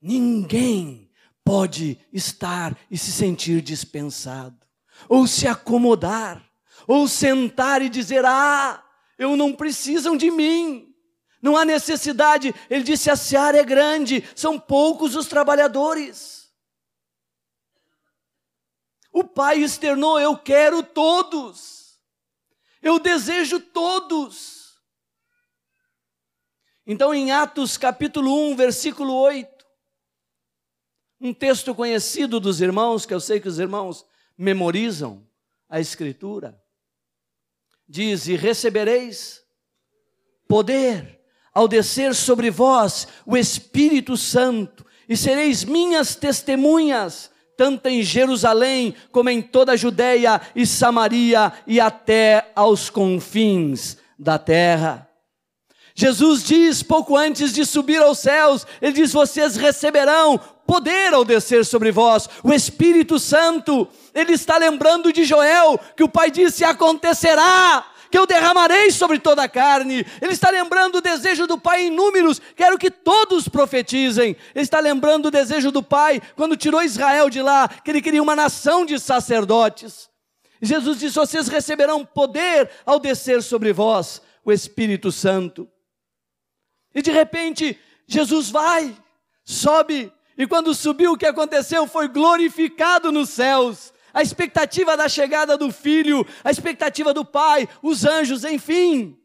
Ninguém 0.02 1.10
pode 1.44 2.06
estar 2.12 2.78
e 2.92 2.98
se 2.98 3.12
sentir 3.12 3.62
dispensado, 3.62 4.68
ou 5.08 5.26
se 5.26 5.48
acomodar, 5.48 6.46
ou 6.86 7.08
sentar 7.08 7.82
e 7.82 7.90
dizer: 7.90 8.26
Ah, 8.26 8.84
eu 9.18 9.36
não 9.36 9.56
precisam 9.56 10.16
de 10.16 10.30
mim, 10.30 10.94
não 11.42 11.56
há 11.56 11.64
necessidade. 11.64 12.54
Ele 12.70 12.84
disse: 12.84 13.10
A 13.10 13.16
seara 13.16 13.58
é 13.58 13.64
grande, 13.64 14.24
são 14.36 14.60
poucos 14.60 15.16
os 15.16 15.28
trabalhadores. 15.28 16.52
O 19.12 19.24
pai 19.24 19.60
externou: 19.64 20.20
Eu 20.20 20.38
quero 20.38 20.84
todos. 20.84 21.87
Eu 22.88 23.00
desejo 23.00 23.60
todos. 23.60 24.80
Então, 26.86 27.14
em 27.14 27.34
Atos 27.34 27.78
capítulo 27.78 28.34
1, 28.52 28.56
versículo 28.56 29.14
8, 29.14 29.66
um 31.20 31.34
texto 31.34 31.76
conhecido 31.76 32.40
dos 32.40 32.62
irmãos, 32.62 33.06
que 33.06 33.14
eu 33.14 33.20
sei 33.20 33.42
que 33.42 33.48
os 33.50 33.60
irmãos 33.60 34.06
memorizam 34.38 35.28
a 35.68 35.82
Escritura, 35.82 36.58
diz: 37.86 38.26
E 38.28 38.38
recebereis 38.38 39.44
poder 40.48 41.22
ao 41.54 41.68
descer 41.68 42.16
sobre 42.16 42.50
vós 42.50 43.06
o 43.26 43.36
Espírito 43.36 44.16
Santo, 44.16 44.86
e 45.10 45.18
sereis 45.18 45.66
minhas 45.66 46.16
testemunhas 46.16 47.30
tanto 47.58 47.88
em 47.88 48.04
Jerusalém 48.04 48.94
como 49.12 49.30
em 49.32 49.42
toda 49.42 49.72
a 49.72 49.76
Judéia 49.76 50.40
e 50.56 50.66
Samaria 50.66 51.52
e 51.66 51.80
até 51.82 52.52
aos 52.56 52.90
confins 52.90 53.98
da 54.18 54.38
terra. 54.38 55.10
Jesus 55.96 56.44
diz, 56.44 56.84
pouco 56.84 57.18
antes 57.18 57.52
de 57.52 57.66
subir 57.66 58.00
aos 58.00 58.20
céus, 58.20 58.68
ele 58.80 58.94
diz: 58.94 59.12
Vocês 59.12 59.56
receberão 59.56 60.40
poder 60.68 61.12
ao 61.12 61.26
descer 61.26 61.66
sobre 61.66 61.92
vós, 61.92 62.30
o 62.44 62.54
Espírito 62.54 63.18
Santo. 63.18 63.88
Ele 64.14 64.34
está 64.34 64.58
lembrando 64.58 65.12
de 65.12 65.26
Joel, 65.26 65.80
que 65.96 66.04
o 66.04 66.10
pai 66.10 66.30
disse: 66.30 66.64
Acontecerá 66.64 67.84
que 68.10 68.18
eu 68.18 68.26
derramarei 68.26 68.92
sobre 68.92 69.20
toda 69.20 69.44
a 69.44 69.50
carne. 69.50 70.06
Ele 70.22 70.34
está 70.34 70.50
lembrando 70.50 70.96
o 70.96 71.02
desejo 71.02 71.48
do 71.48 71.60
Pai 71.60 71.84
em 71.84 71.90
números, 71.90 72.42
quero 72.56 72.78
que 72.78 72.92
todos 72.92 73.48
profetizem. 73.48 74.36
Ele 74.54 74.64
está 74.64 74.80
lembrando 74.80 75.28
o 75.28 75.32
desejo 75.32 75.72
do 75.72 75.84
Pai 75.84 76.22
quando 76.36 76.58
tirou 76.58 76.82
Israel 76.82 77.30
de 77.30 77.42
lá, 77.42 77.68
que 77.68 77.92
ele 77.92 78.02
queria 78.02 78.24
uma 78.24 78.36
nação 78.36 78.86
de 78.86 79.00
sacerdotes. 79.00 80.10
Jesus 80.62 81.00
disse: 81.00 81.16
Vocês 81.16 81.48
receberão 81.48 82.06
poder 82.06 82.70
ao 82.86 83.00
descer 83.00 83.44
sobre 83.44 83.74
vós 83.74 84.22
o 84.44 84.52
Espírito 84.52 85.12
Santo. 85.12 85.70
E 86.96 87.02
de 87.02 87.12
repente, 87.12 87.80
Jesus 88.08 88.50
vai, 88.50 88.96
sobe, 89.44 90.12
e 90.38 90.46
quando 90.46 90.74
subiu, 90.74 91.14
o 91.14 91.18
que 91.18 91.26
aconteceu 91.26 91.88
foi 91.88 92.08
glorificado 92.08 93.12
nos 93.12 93.30
céus. 93.30 93.92
A 94.14 94.22
expectativa 94.22 94.96
da 94.98 95.08
chegada 95.08 95.58
do 95.58 95.72
filho, 95.72 96.26
a 96.44 96.52
expectativa 96.52 97.14
do 97.14 97.24
pai, 97.24 97.68
os 97.82 98.06
anjos, 98.06 98.44
enfim. 98.44 99.20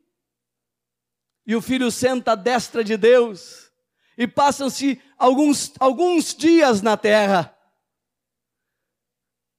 E 1.46 1.56
o 1.56 1.62
filho 1.62 1.90
senta 1.90 2.32
à 2.32 2.34
destra 2.34 2.84
de 2.84 2.96
Deus, 2.96 3.72
e 4.16 4.26
passam-se 4.26 5.00
alguns, 5.18 5.72
alguns 5.78 6.34
dias 6.34 6.82
na 6.82 6.96
terra. 6.96 7.56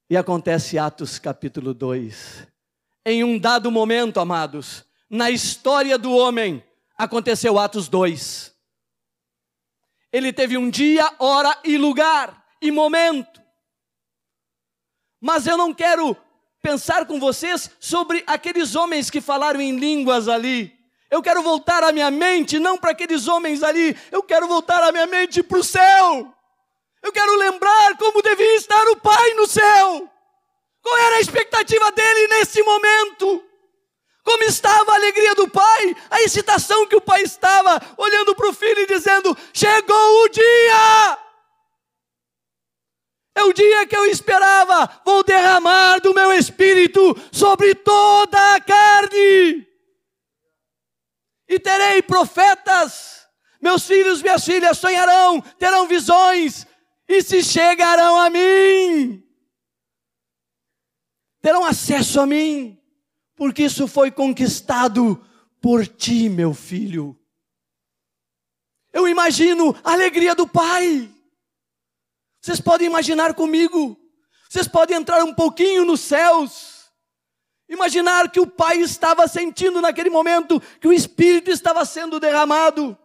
E 0.09 0.15
acontece 0.15 0.77
Atos 0.77 1.19
capítulo 1.19 1.73
2. 1.73 2.47
Em 3.05 3.23
um 3.23 3.37
dado 3.37 3.71
momento, 3.71 4.19
amados, 4.19 4.85
na 5.09 5.29
história 5.29 5.97
do 5.97 6.11
homem, 6.13 6.63
aconteceu 6.97 7.59
Atos 7.59 7.89
2. 7.89 8.53
Ele 10.11 10.31
teve 10.31 10.57
um 10.57 10.69
dia, 10.69 11.11
hora 11.19 11.59
e 11.63 11.77
lugar 11.77 12.45
e 12.61 12.71
momento. 12.71 13.42
Mas 15.23 15.47
eu 15.47 15.55
não 15.55 15.73
quero 15.73 16.17
pensar 16.61 17.05
com 17.05 17.17
vocês 17.17 17.71
sobre 17.79 18.25
aqueles 18.27 18.75
homens 18.75 19.09
que 19.09 19.21
falaram 19.21 19.61
em 19.61 19.77
línguas 19.77 20.27
ali. 20.27 20.77
Eu 21.09 21.21
quero 21.21 21.41
voltar 21.41 21.81
a 21.81 21.93
minha 21.93 22.11
mente 22.11 22.59
não 22.59 22.77
para 22.77 22.91
aqueles 22.91 23.25
homens 23.25 23.63
ali, 23.63 23.95
eu 24.11 24.21
quero 24.21 24.49
voltar 24.49 24.83
a 24.83 24.91
minha 24.91 25.07
mente 25.07 25.41
para 25.41 25.57
o 25.57 25.63
céu. 25.63 26.27
Eu 27.01 27.13
quero 27.13 27.37
lembrar 27.37 27.95
como 27.95 28.21
devia 28.21 28.55
estar 28.55 28.85
o 28.89 28.97
Pai 28.97 29.33
no 29.35 29.47
céu. 29.47 30.11
Qual 30.81 30.97
era 30.97 31.15
a 31.15 31.21
expectativa 31.21 31.89
dele 31.93 32.27
nesse 32.27 32.61
momento? 32.61 33.41
Como 34.25 34.43
estava 34.43 34.91
a 34.91 34.95
alegria 34.95 35.35
do 35.35 35.47
pai, 35.47 35.95
a 36.11 36.21
excitação 36.21 36.85
que 36.85 36.97
o 36.97 37.01
pai 37.01 37.21
estava, 37.21 37.81
olhando 37.97 38.35
para 38.35 38.49
o 38.49 38.53
filho 38.53 38.79
e 38.79 38.87
dizendo: 38.87 39.37
Chegou 39.53 40.23
o 40.23 40.27
dia! 40.27 41.22
É 43.35 43.43
o 43.43 43.53
dia 43.53 43.85
que 43.87 43.95
eu 43.95 44.05
esperava, 44.05 45.01
vou 45.03 45.23
derramar 45.23 45.99
do 45.99 46.13
meu 46.13 46.31
espírito 46.33 47.15
sobre 47.31 47.73
toda 47.73 48.55
a 48.55 48.61
carne, 48.61 49.67
e 51.47 51.59
terei 51.59 52.01
profetas, 52.01 53.27
meus 53.61 53.85
filhos, 53.85 54.21
minhas 54.21 54.45
filhas 54.45 54.77
sonharão, 54.77 55.41
terão 55.57 55.87
visões, 55.87 56.67
e 57.07 57.21
se 57.21 57.43
chegarão 57.43 58.17
a 58.19 58.29
mim, 58.29 59.23
terão 61.41 61.65
acesso 61.65 62.21
a 62.21 62.25
mim 62.25 62.79
porque 63.35 63.63
isso 63.63 63.87
foi 63.87 64.11
conquistado 64.11 65.21
por 65.61 65.85
ti, 65.87 66.29
meu 66.29 66.53
filho. 66.53 67.19
Eu 68.91 69.07
imagino 69.07 69.75
a 69.83 69.91
alegria 69.91 70.35
do 70.35 70.47
pai. 70.47 71.12
Vocês 72.43 72.59
podem 72.59 72.87
imaginar 72.87 73.33
comigo. 73.33 73.97
Vocês 74.49 74.67
podem 74.67 74.97
entrar 74.97 75.23
um 75.23 75.33
pouquinho 75.33 75.85
nos 75.85 76.01
céus. 76.01 76.91
Imaginar 77.69 78.29
que 78.29 78.39
o 78.39 78.45
pai 78.45 78.79
estava 78.79 79.27
sentindo 79.29 79.79
naquele 79.79 80.09
momento 80.09 80.61
que 80.81 80.87
o 80.87 80.93
espírito 80.93 81.49
estava 81.49 81.85
sendo 81.85 82.19
derramado. 82.19 82.97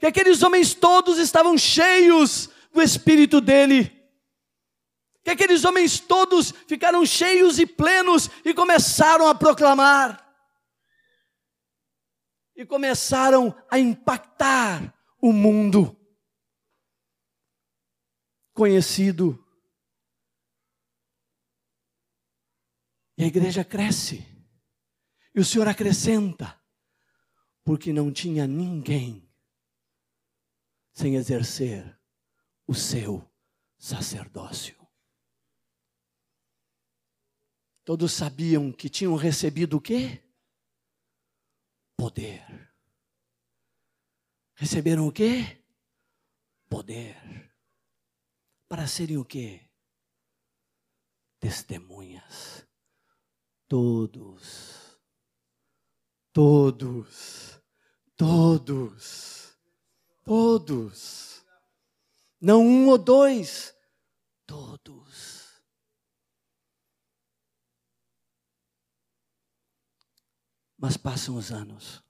Que 0.00 0.06
aqueles 0.06 0.42
homens 0.42 0.74
todos 0.74 1.18
estavam 1.18 1.56
cheios 1.56 2.50
do 2.72 2.82
espírito 2.82 3.40
dele 3.40 3.96
que 5.28 5.32
aqueles 5.32 5.62
homens 5.62 6.00
todos 6.00 6.54
ficaram 6.66 7.04
cheios 7.04 7.58
e 7.58 7.66
plenos 7.66 8.30
e 8.42 8.54
começaram 8.54 9.28
a 9.28 9.34
proclamar. 9.34 10.26
E 12.56 12.64
começaram 12.64 13.54
a 13.70 13.78
impactar 13.78 14.90
o 15.20 15.30
mundo 15.30 15.97
conhecido. 18.58 19.38
E 23.16 23.22
a 23.22 23.26
igreja 23.28 23.64
cresce. 23.64 24.26
E 25.32 25.38
o 25.38 25.44
Senhor 25.44 25.68
acrescenta, 25.68 26.60
porque 27.62 27.92
não 27.92 28.12
tinha 28.12 28.48
ninguém 28.48 29.32
sem 30.92 31.14
exercer 31.14 31.96
o 32.66 32.74
seu 32.74 33.24
sacerdócio. 33.78 34.76
Todos 37.84 38.12
sabiam 38.12 38.72
que 38.72 38.88
tinham 38.88 39.14
recebido 39.14 39.76
o 39.76 39.80
quê? 39.80 40.20
Poder. 41.96 42.74
Receberam 44.56 45.06
o 45.06 45.12
quê? 45.12 45.64
Poder. 46.68 47.47
Para 48.68 48.86
serem 48.86 49.16
o 49.16 49.24
quê? 49.24 49.68
Testemunhas. 51.40 52.66
Todos. 53.66 54.98
Todos. 56.32 57.60
Todos. 58.16 59.58
Todos. 60.24 61.44
Não 62.40 62.60
um 62.60 62.88
ou 62.88 62.98
dois. 62.98 63.74
Todos. 64.46 65.62
Mas 70.76 70.96
passam 70.96 71.36
os 71.36 71.50
anos. 71.50 72.02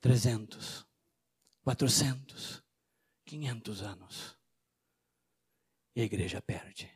300, 0.00 0.86
400, 1.62 2.62
500 3.24 3.82
anos. 3.82 4.38
E 5.94 6.00
a 6.00 6.04
igreja 6.04 6.40
perde. 6.40 6.90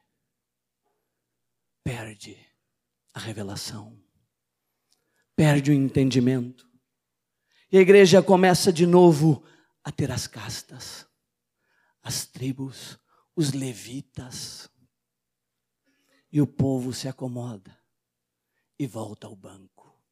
Perde 1.82 2.38
a 3.12 3.18
revelação. 3.18 4.02
Perde 5.36 5.70
o 5.70 5.74
entendimento. 5.74 6.68
E 7.70 7.78
a 7.78 7.80
igreja 7.80 8.22
começa 8.22 8.72
de 8.72 8.86
novo 8.86 9.44
a 9.82 9.90
ter 9.90 10.10
as 10.10 10.26
castas, 10.26 11.06
as 12.00 12.24
tribos, 12.24 12.98
os 13.36 13.52
levitas, 13.52 14.70
e 16.30 16.40
o 16.40 16.46
povo 16.46 16.92
se 16.92 17.06
acomoda 17.06 17.78
e 18.78 18.86
volta 18.86 19.26
ao 19.26 19.36
banco. 19.36 20.02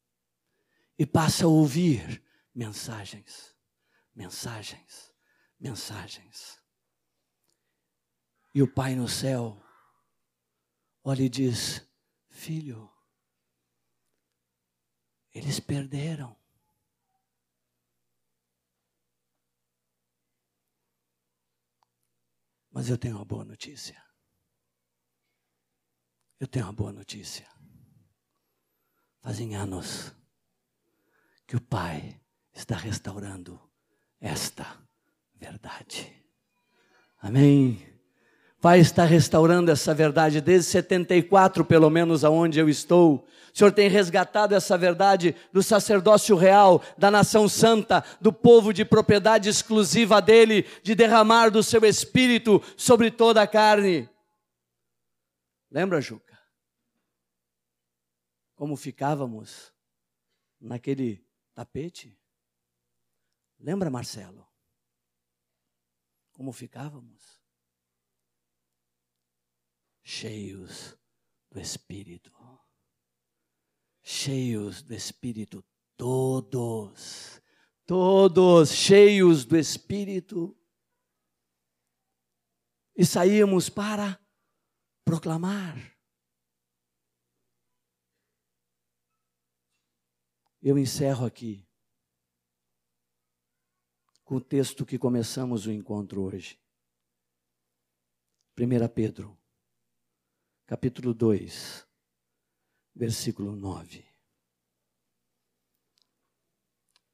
E 0.99 1.05
passa 1.05 1.47
a 1.47 1.49
ouvir 1.49 2.23
mensagens, 2.55 3.52
mensagens, 4.15 5.13
mensagens. 5.59 6.61
E 8.55 8.63
o 8.63 8.73
Pai 8.73 8.95
no 8.95 9.09
céu 9.09 9.63
olha 11.03 11.23
e 11.23 11.29
diz: 11.29 11.87
Filho, 12.29 12.93
eles 15.33 15.59
perderam. 15.59 16.37
Mas 22.71 22.89
eu 22.89 22.97
tenho 22.97 23.17
uma 23.17 23.25
boa 23.25 23.45
notícia. 23.45 24.03
Eu 26.41 26.49
tenho 26.49 26.67
uma 26.67 26.73
boa 26.73 26.93
notícia. 26.93 27.49
Fazem 29.21 29.55
anos 29.55 30.13
que 31.47 31.55
o 31.55 31.61
Pai 31.61 32.21
está 32.53 32.75
restaurando 32.77 33.72
esta 34.23 34.67
verdade. 35.35 36.11
Amém. 37.21 37.87
Pai 38.61 38.79
está 38.79 39.05
restaurando 39.05 39.71
essa 39.71 39.93
verdade 39.93 40.41
desde 40.41 40.71
74, 40.71 41.65
pelo 41.65 41.91
menos 41.91 42.25
aonde 42.25 42.59
eu 42.59 42.69
estou. 42.69 43.27
O 43.53 43.59
Senhor 43.59 43.73
tem 43.73 43.89
resgatado 43.89 44.55
essa 44.55 44.79
verdade 44.79 45.35
do 45.53 45.63
sacerdócio 45.63 46.37
real, 46.37 46.81
da 46.97 47.11
nação 47.11 47.47
santa, 47.49 48.03
do 48.21 48.33
povo 48.33 48.73
de 48.73 48.85
propriedade 48.85 49.49
exclusiva 49.49 50.23
dele, 50.23 50.65
de 50.83 50.95
derramar 50.95 51.51
do 51.51 51.63
seu 51.63 51.85
espírito 51.85 52.63
sobre 52.77 53.11
toda 53.11 53.43
a 53.43 53.47
carne. 53.47 54.09
Lembra, 55.71 56.01
Juca? 56.01 56.33
como 58.63 58.77
ficávamos 58.77 59.75
naquele 60.61 61.27
tapete? 61.53 62.17
Lembra, 63.63 63.89
Marcelo? 63.89 64.45
Como 66.33 66.53
ficávamos? 66.53 67.41
Cheios 70.03 70.99
do 71.49 71.61
Espírito. 71.61 72.33
Cheios 74.03 74.83
do 74.83 74.93
Espírito, 74.93 75.65
todos, 75.97 77.41
todos 77.87 78.73
cheios 78.73 79.45
do 79.45 79.57
Espírito. 79.57 80.59
E 82.97 83.07
saímos 83.07 83.71
para 83.71 84.21
proclamar. 85.05 85.77
Eu 90.61 90.77
encerro 90.77 91.25
aqui 91.25 91.72
com 94.25 94.37
o 94.37 94.41
texto 94.41 94.87
que 94.87 94.99
começamos 94.99 95.67
o 95.67 95.73
encontro 95.73 96.23
hoje. 96.23 96.59
1 98.59 98.89
Pedro, 98.89 99.37
capítulo 100.67 101.13
2, 101.13 101.87
versículo 102.95 103.57
9. 103.57 104.05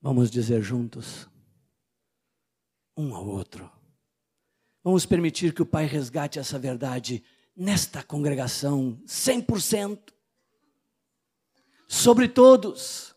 Vamos 0.01 0.31
dizer 0.31 0.63
juntos, 0.63 1.29
um 2.97 3.15
ao 3.15 3.27
outro. 3.27 3.71
Vamos 4.83 5.07
permitir 5.07 5.53
que 5.53 5.63
o 5.63 5.67
Pai 5.67 5.87
resgate 5.87 6.39
essa 6.39 6.59
verdade 6.59 7.25
nesta 7.57 8.03
congregação, 8.03 9.01
100%. 9.07 10.13
Sobre 11.89 12.29
todos. 12.29 13.15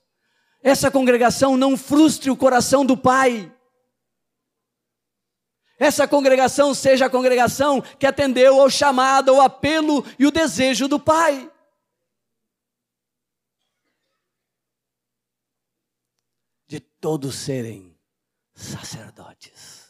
Essa 0.63 0.89
congregação 0.89 1.57
não 1.57 1.75
frustre 1.75 2.29
o 2.31 2.37
coração 2.37 2.85
do 2.85 2.95
Pai 2.95 3.53
essa 5.81 6.07
congregação 6.07 6.75
seja 6.75 7.07
a 7.07 7.09
congregação 7.09 7.81
que 7.81 8.05
atendeu 8.05 8.61
ao 8.61 8.69
chamado, 8.69 9.31
ao 9.31 9.41
apelo 9.41 10.05
e 10.19 10.27
o 10.27 10.31
desejo 10.31 10.87
do 10.87 10.99
Pai. 10.99 11.51
De 16.67 16.79
todos 16.79 17.33
serem 17.33 17.97
sacerdotes. 18.53 19.89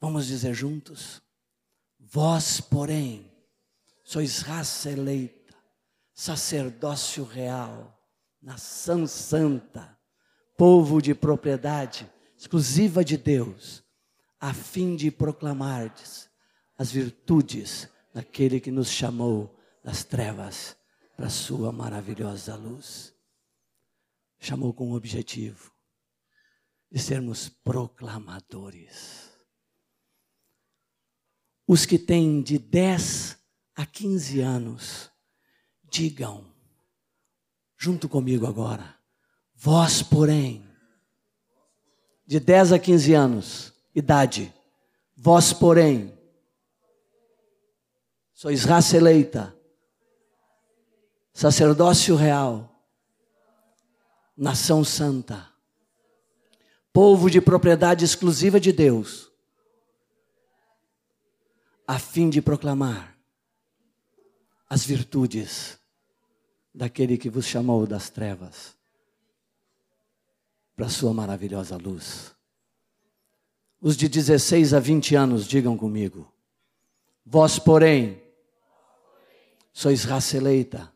Vamos 0.00 0.26
dizer 0.26 0.54
juntos? 0.54 1.20
Vós, 2.00 2.58
porém, 2.58 3.30
sois 4.02 4.40
raça 4.40 4.90
eleita, 4.90 5.54
sacerdócio 6.14 7.24
real, 7.24 7.94
nação 8.40 9.06
santa, 9.06 9.98
povo 10.56 11.02
de 11.02 11.14
propriedade 11.14 12.10
exclusiva 12.38 13.04
de 13.04 13.18
Deus 13.18 13.84
a 14.40 14.52
fim 14.52 14.96
de 14.96 15.10
proclamardes 15.10 16.28
as 16.78 16.90
virtudes 16.90 17.88
daquele 18.12 18.60
que 18.60 18.70
nos 18.70 18.88
chamou 18.88 19.58
das 19.82 20.04
trevas 20.04 20.76
para 21.16 21.26
a 21.26 21.30
sua 21.30 21.72
maravilhosa 21.72 22.54
luz. 22.54 23.14
Chamou 24.38 24.72
com 24.74 24.92
o 24.92 24.94
objetivo 24.94 25.72
de 26.90 26.98
sermos 26.98 27.48
proclamadores. 27.48 29.30
Os 31.66 31.84
que 31.84 31.98
têm 31.98 32.42
de 32.42 32.58
10 32.58 33.38
a 33.74 33.84
15 33.84 34.40
anos, 34.40 35.10
digam, 35.90 36.54
junto 37.76 38.08
comigo 38.08 38.46
agora, 38.46 38.96
vós, 39.54 40.02
porém, 40.02 40.66
de 42.26 42.38
10 42.38 42.72
a 42.72 42.78
15 42.78 43.14
anos, 43.14 43.72
idade. 43.96 44.54
Vós, 45.16 45.54
porém, 45.54 46.16
sois 48.34 48.64
raça 48.64 48.98
eleita, 48.98 49.56
sacerdócio 51.32 52.14
real, 52.14 52.70
nação 54.36 54.84
santa, 54.84 55.50
povo 56.92 57.30
de 57.30 57.40
propriedade 57.40 58.04
exclusiva 58.04 58.60
de 58.60 58.70
Deus, 58.70 59.32
a 61.86 61.98
fim 61.98 62.28
de 62.28 62.42
proclamar 62.42 63.16
as 64.68 64.84
virtudes 64.84 65.78
daquele 66.74 67.16
que 67.16 67.30
vos 67.30 67.46
chamou 67.46 67.86
das 67.86 68.10
trevas 68.10 68.76
para 70.74 70.86
a 70.86 70.90
sua 70.90 71.14
maravilhosa 71.14 71.78
luz. 71.78 72.35
Os 73.80 73.96
de 73.96 74.08
16 74.08 74.72
a 74.74 74.80
20 74.80 75.14
anos, 75.14 75.46
digam 75.46 75.76
comigo. 75.76 76.32
Vós, 77.24 77.58
porém, 77.58 78.22
sois 79.72 80.04
raça 80.04 80.36
eleita. 80.36 80.92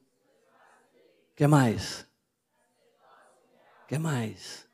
Quer 1.37 1.49
mais? 1.49 2.07
Quer 3.87 3.99
mais? 3.99 4.67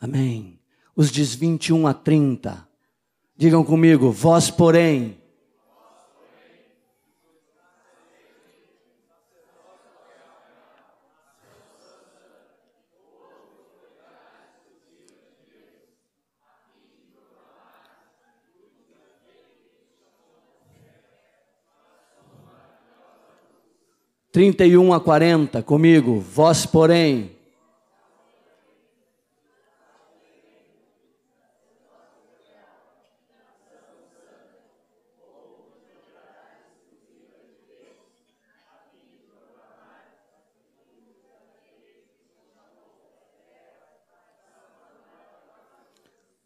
Amém. 0.00 0.60
Os 0.94 1.10
de 1.10 1.24
21 1.24 1.86
a 1.86 1.94
30. 1.94 2.68
Digam 3.36 3.64
comigo, 3.64 4.10
vós, 4.10 4.50
porém, 4.50 5.20
trinta 24.36 24.66
e 24.66 24.76
um 24.76 24.92
a 24.92 25.00
quarenta 25.00 25.62
comigo, 25.62 26.20
vós 26.20 26.66
porém. 26.66 27.30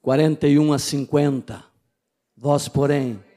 Quarenta 0.01 0.47
e 0.47 0.61
um 0.61 0.73
a 0.73 0.79
cinquenta, 0.79 1.65
vós 2.37 2.69
porém. 2.69 3.30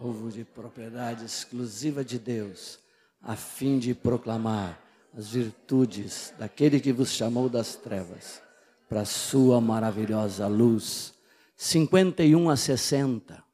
Povo 0.00 0.30
de 0.30 0.44
propriedade 0.44 1.26
exclusiva 1.26 2.02
de 2.02 2.18
Deus, 2.18 2.78
a 3.22 3.36
fim 3.36 3.78
de 3.78 3.94
proclamar 3.94 4.80
as 5.14 5.28
virtudes 5.28 6.32
daquele 6.38 6.80
que 6.80 6.90
vos 6.90 7.10
chamou 7.10 7.50
das 7.50 7.74
trevas 7.76 8.40
para 8.88 9.02
a 9.02 9.04
sua 9.04 9.60
maravilhosa 9.60 10.46
luz. 10.46 11.12
51 11.54 12.48
a 12.48 12.56
60. 12.56 13.44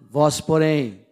Vós, 0.00 0.40
porém, 0.40 1.05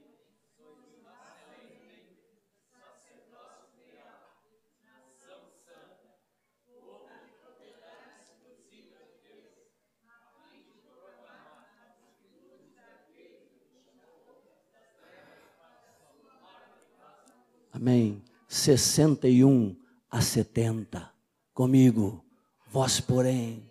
Amém. 17.75 18.23
61 18.47 19.77
a 20.09 20.21
70. 20.21 21.13
Comigo. 21.53 22.25
Vós, 22.69 23.01
porém. 23.01 23.69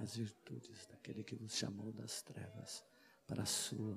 As 0.00 0.16
virtudes 0.16 0.84
daquele 0.86 1.22
que 1.22 1.36
vos 1.36 1.54
chamou 1.54 1.92
das 1.92 2.22
trevas 2.22 2.84
para 3.24 3.44
a 3.44 3.46
sua. 3.46 3.96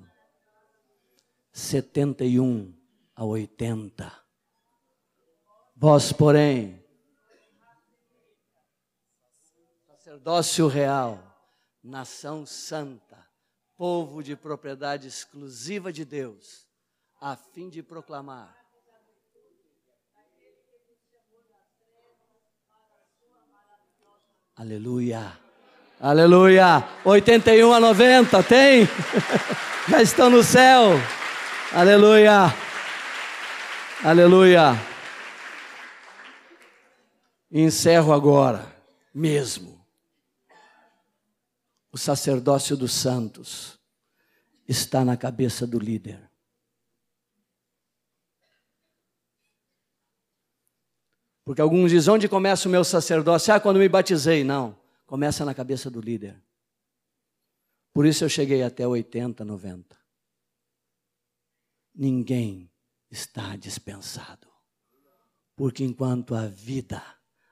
71 1.51 2.75
a 3.15 3.25
80. 3.25 4.23
Vós, 5.75 6.13
porém, 6.13 6.83
sacerdócio 10.09 10.67
real, 10.67 11.19
nação 11.83 12.43
santa, 12.43 13.15
povo 13.77 14.23
de 14.23 14.35
propriedade 14.35 15.07
exclusiva 15.07 15.93
de 15.93 16.03
Deus, 16.03 16.65
a 17.21 17.35
fim 17.35 17.69
de 17.69 17.83
proclamar 17.83 18.55
Aleluia. 24.55 25.37
Aleluia. 26.01 26.83
81 27.05 27.71
a 27.71 27.79
90, 27.79 28.43
tem? 28.43 28.85
Já 29.87 30.01
estão 30.01 30.29
no 30.29 30.43
céu. 30.43 30.93
Aleluia. 31.71 32.53
Aleluia. 34.03 34.73
Encerro 37.49 38.11
agora, 38.11 38.65
mesmo, 39.13 39.78
o 41.99 42.01
sacerdócio 42.01 42.77
dos 42.77 42.93
santos 42.93 43.77
está 44.65 45.03
na 45.03 45.17
cabeça 45.17 45.67
do 45.67 45.77
líder. 45.77 46.31
Porque 51.43 51.59
alguns 51.59 51.91
dizem: 51.91 52.13
onde 52.13 52.29
começa 52.29 52.69
o 52.69 52.71
meu 52.71 52.85
sacerdócio? 52.85 53.53
Ah, 53.53 53.59
quando 53.59 53.79
me 53.79 53.89
batizei. 53.89 54.45
Não, 54.45 54.81
começa 55.05 55.43
na 55.43 55.53
cabeça 55.53 55.91
do 55.91 55.99
líder. 55.99 56.41
Por 57.93 58.05
isso 58.05 58.23
eu 58.23 58.29
cheguei 58.29 58.63
até 58.63 58.87
80, 58.87 59.43
90. 59.43 59.99
Ninguém 61.93 62.71
está 63.11 63.57
dispensado. 63.57 64.47
Porque 65.53 65.83
enquanto 65.83 66.33
a 66.33 66.47
vida 66.47 67.03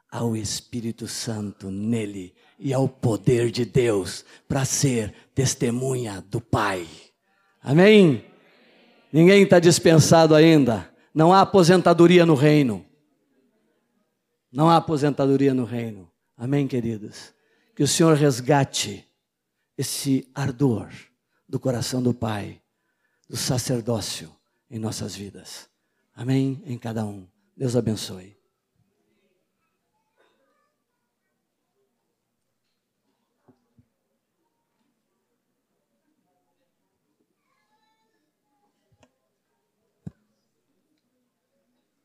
ao 0.09 0.37
Espírito 0.37 1.05
Santo 1.05 1.69
nele 1.69 2.33
e 2.57 2.73
ao 2.73 2.87
poder 2.87 3.51
de 3.51 3.65
Deus 3.65 4.25
para 4.47 4.65
ser 4.65 5.13
testemunha 5.35 6.21
do 6.29 6.41
Pai. 6.41 6.87
Amém? 7.61 8.25
Ninguém 9.11 9.43
está 9.43 9.59
dispensado 9.59 10.33
ainda. 10.33 10.89
Não 11.13 11.33
há 11.33 11.41
aposentadoria 11.41 12.25
no 12.25 12.35
reino. 12.35 12.85
Não 14.51 14.69
há 14.69 14.77
aposentadoria 14.77 15.53
no 15.53 15.65
reino. 15.65 16.09
Amém, 16.35 16.67
queridos? 16.67 17.33
Que 17.75 17.83
o 17.83 17.87
Senhor 17.87 18.15
resgate 18.15 19.05
esse 19.77 20.29
ardor 20.33 20.89
do 21.47 21.59
coração 21.59 22.01
do 22.01 22.13
Pai, 22.13 22.61
do 23.29 23.37
sacerdócio 23.37 24.31
em 24.69 24.79
nossas 24.79 25.15
vidas. 25.15 25.69
Amém? 26.13 26.61
Em 26.65 26.77
cada 26.77 27.05
um. 27.05 27.27
Deus 27.55 27.75
abençoe. 27.75 28.36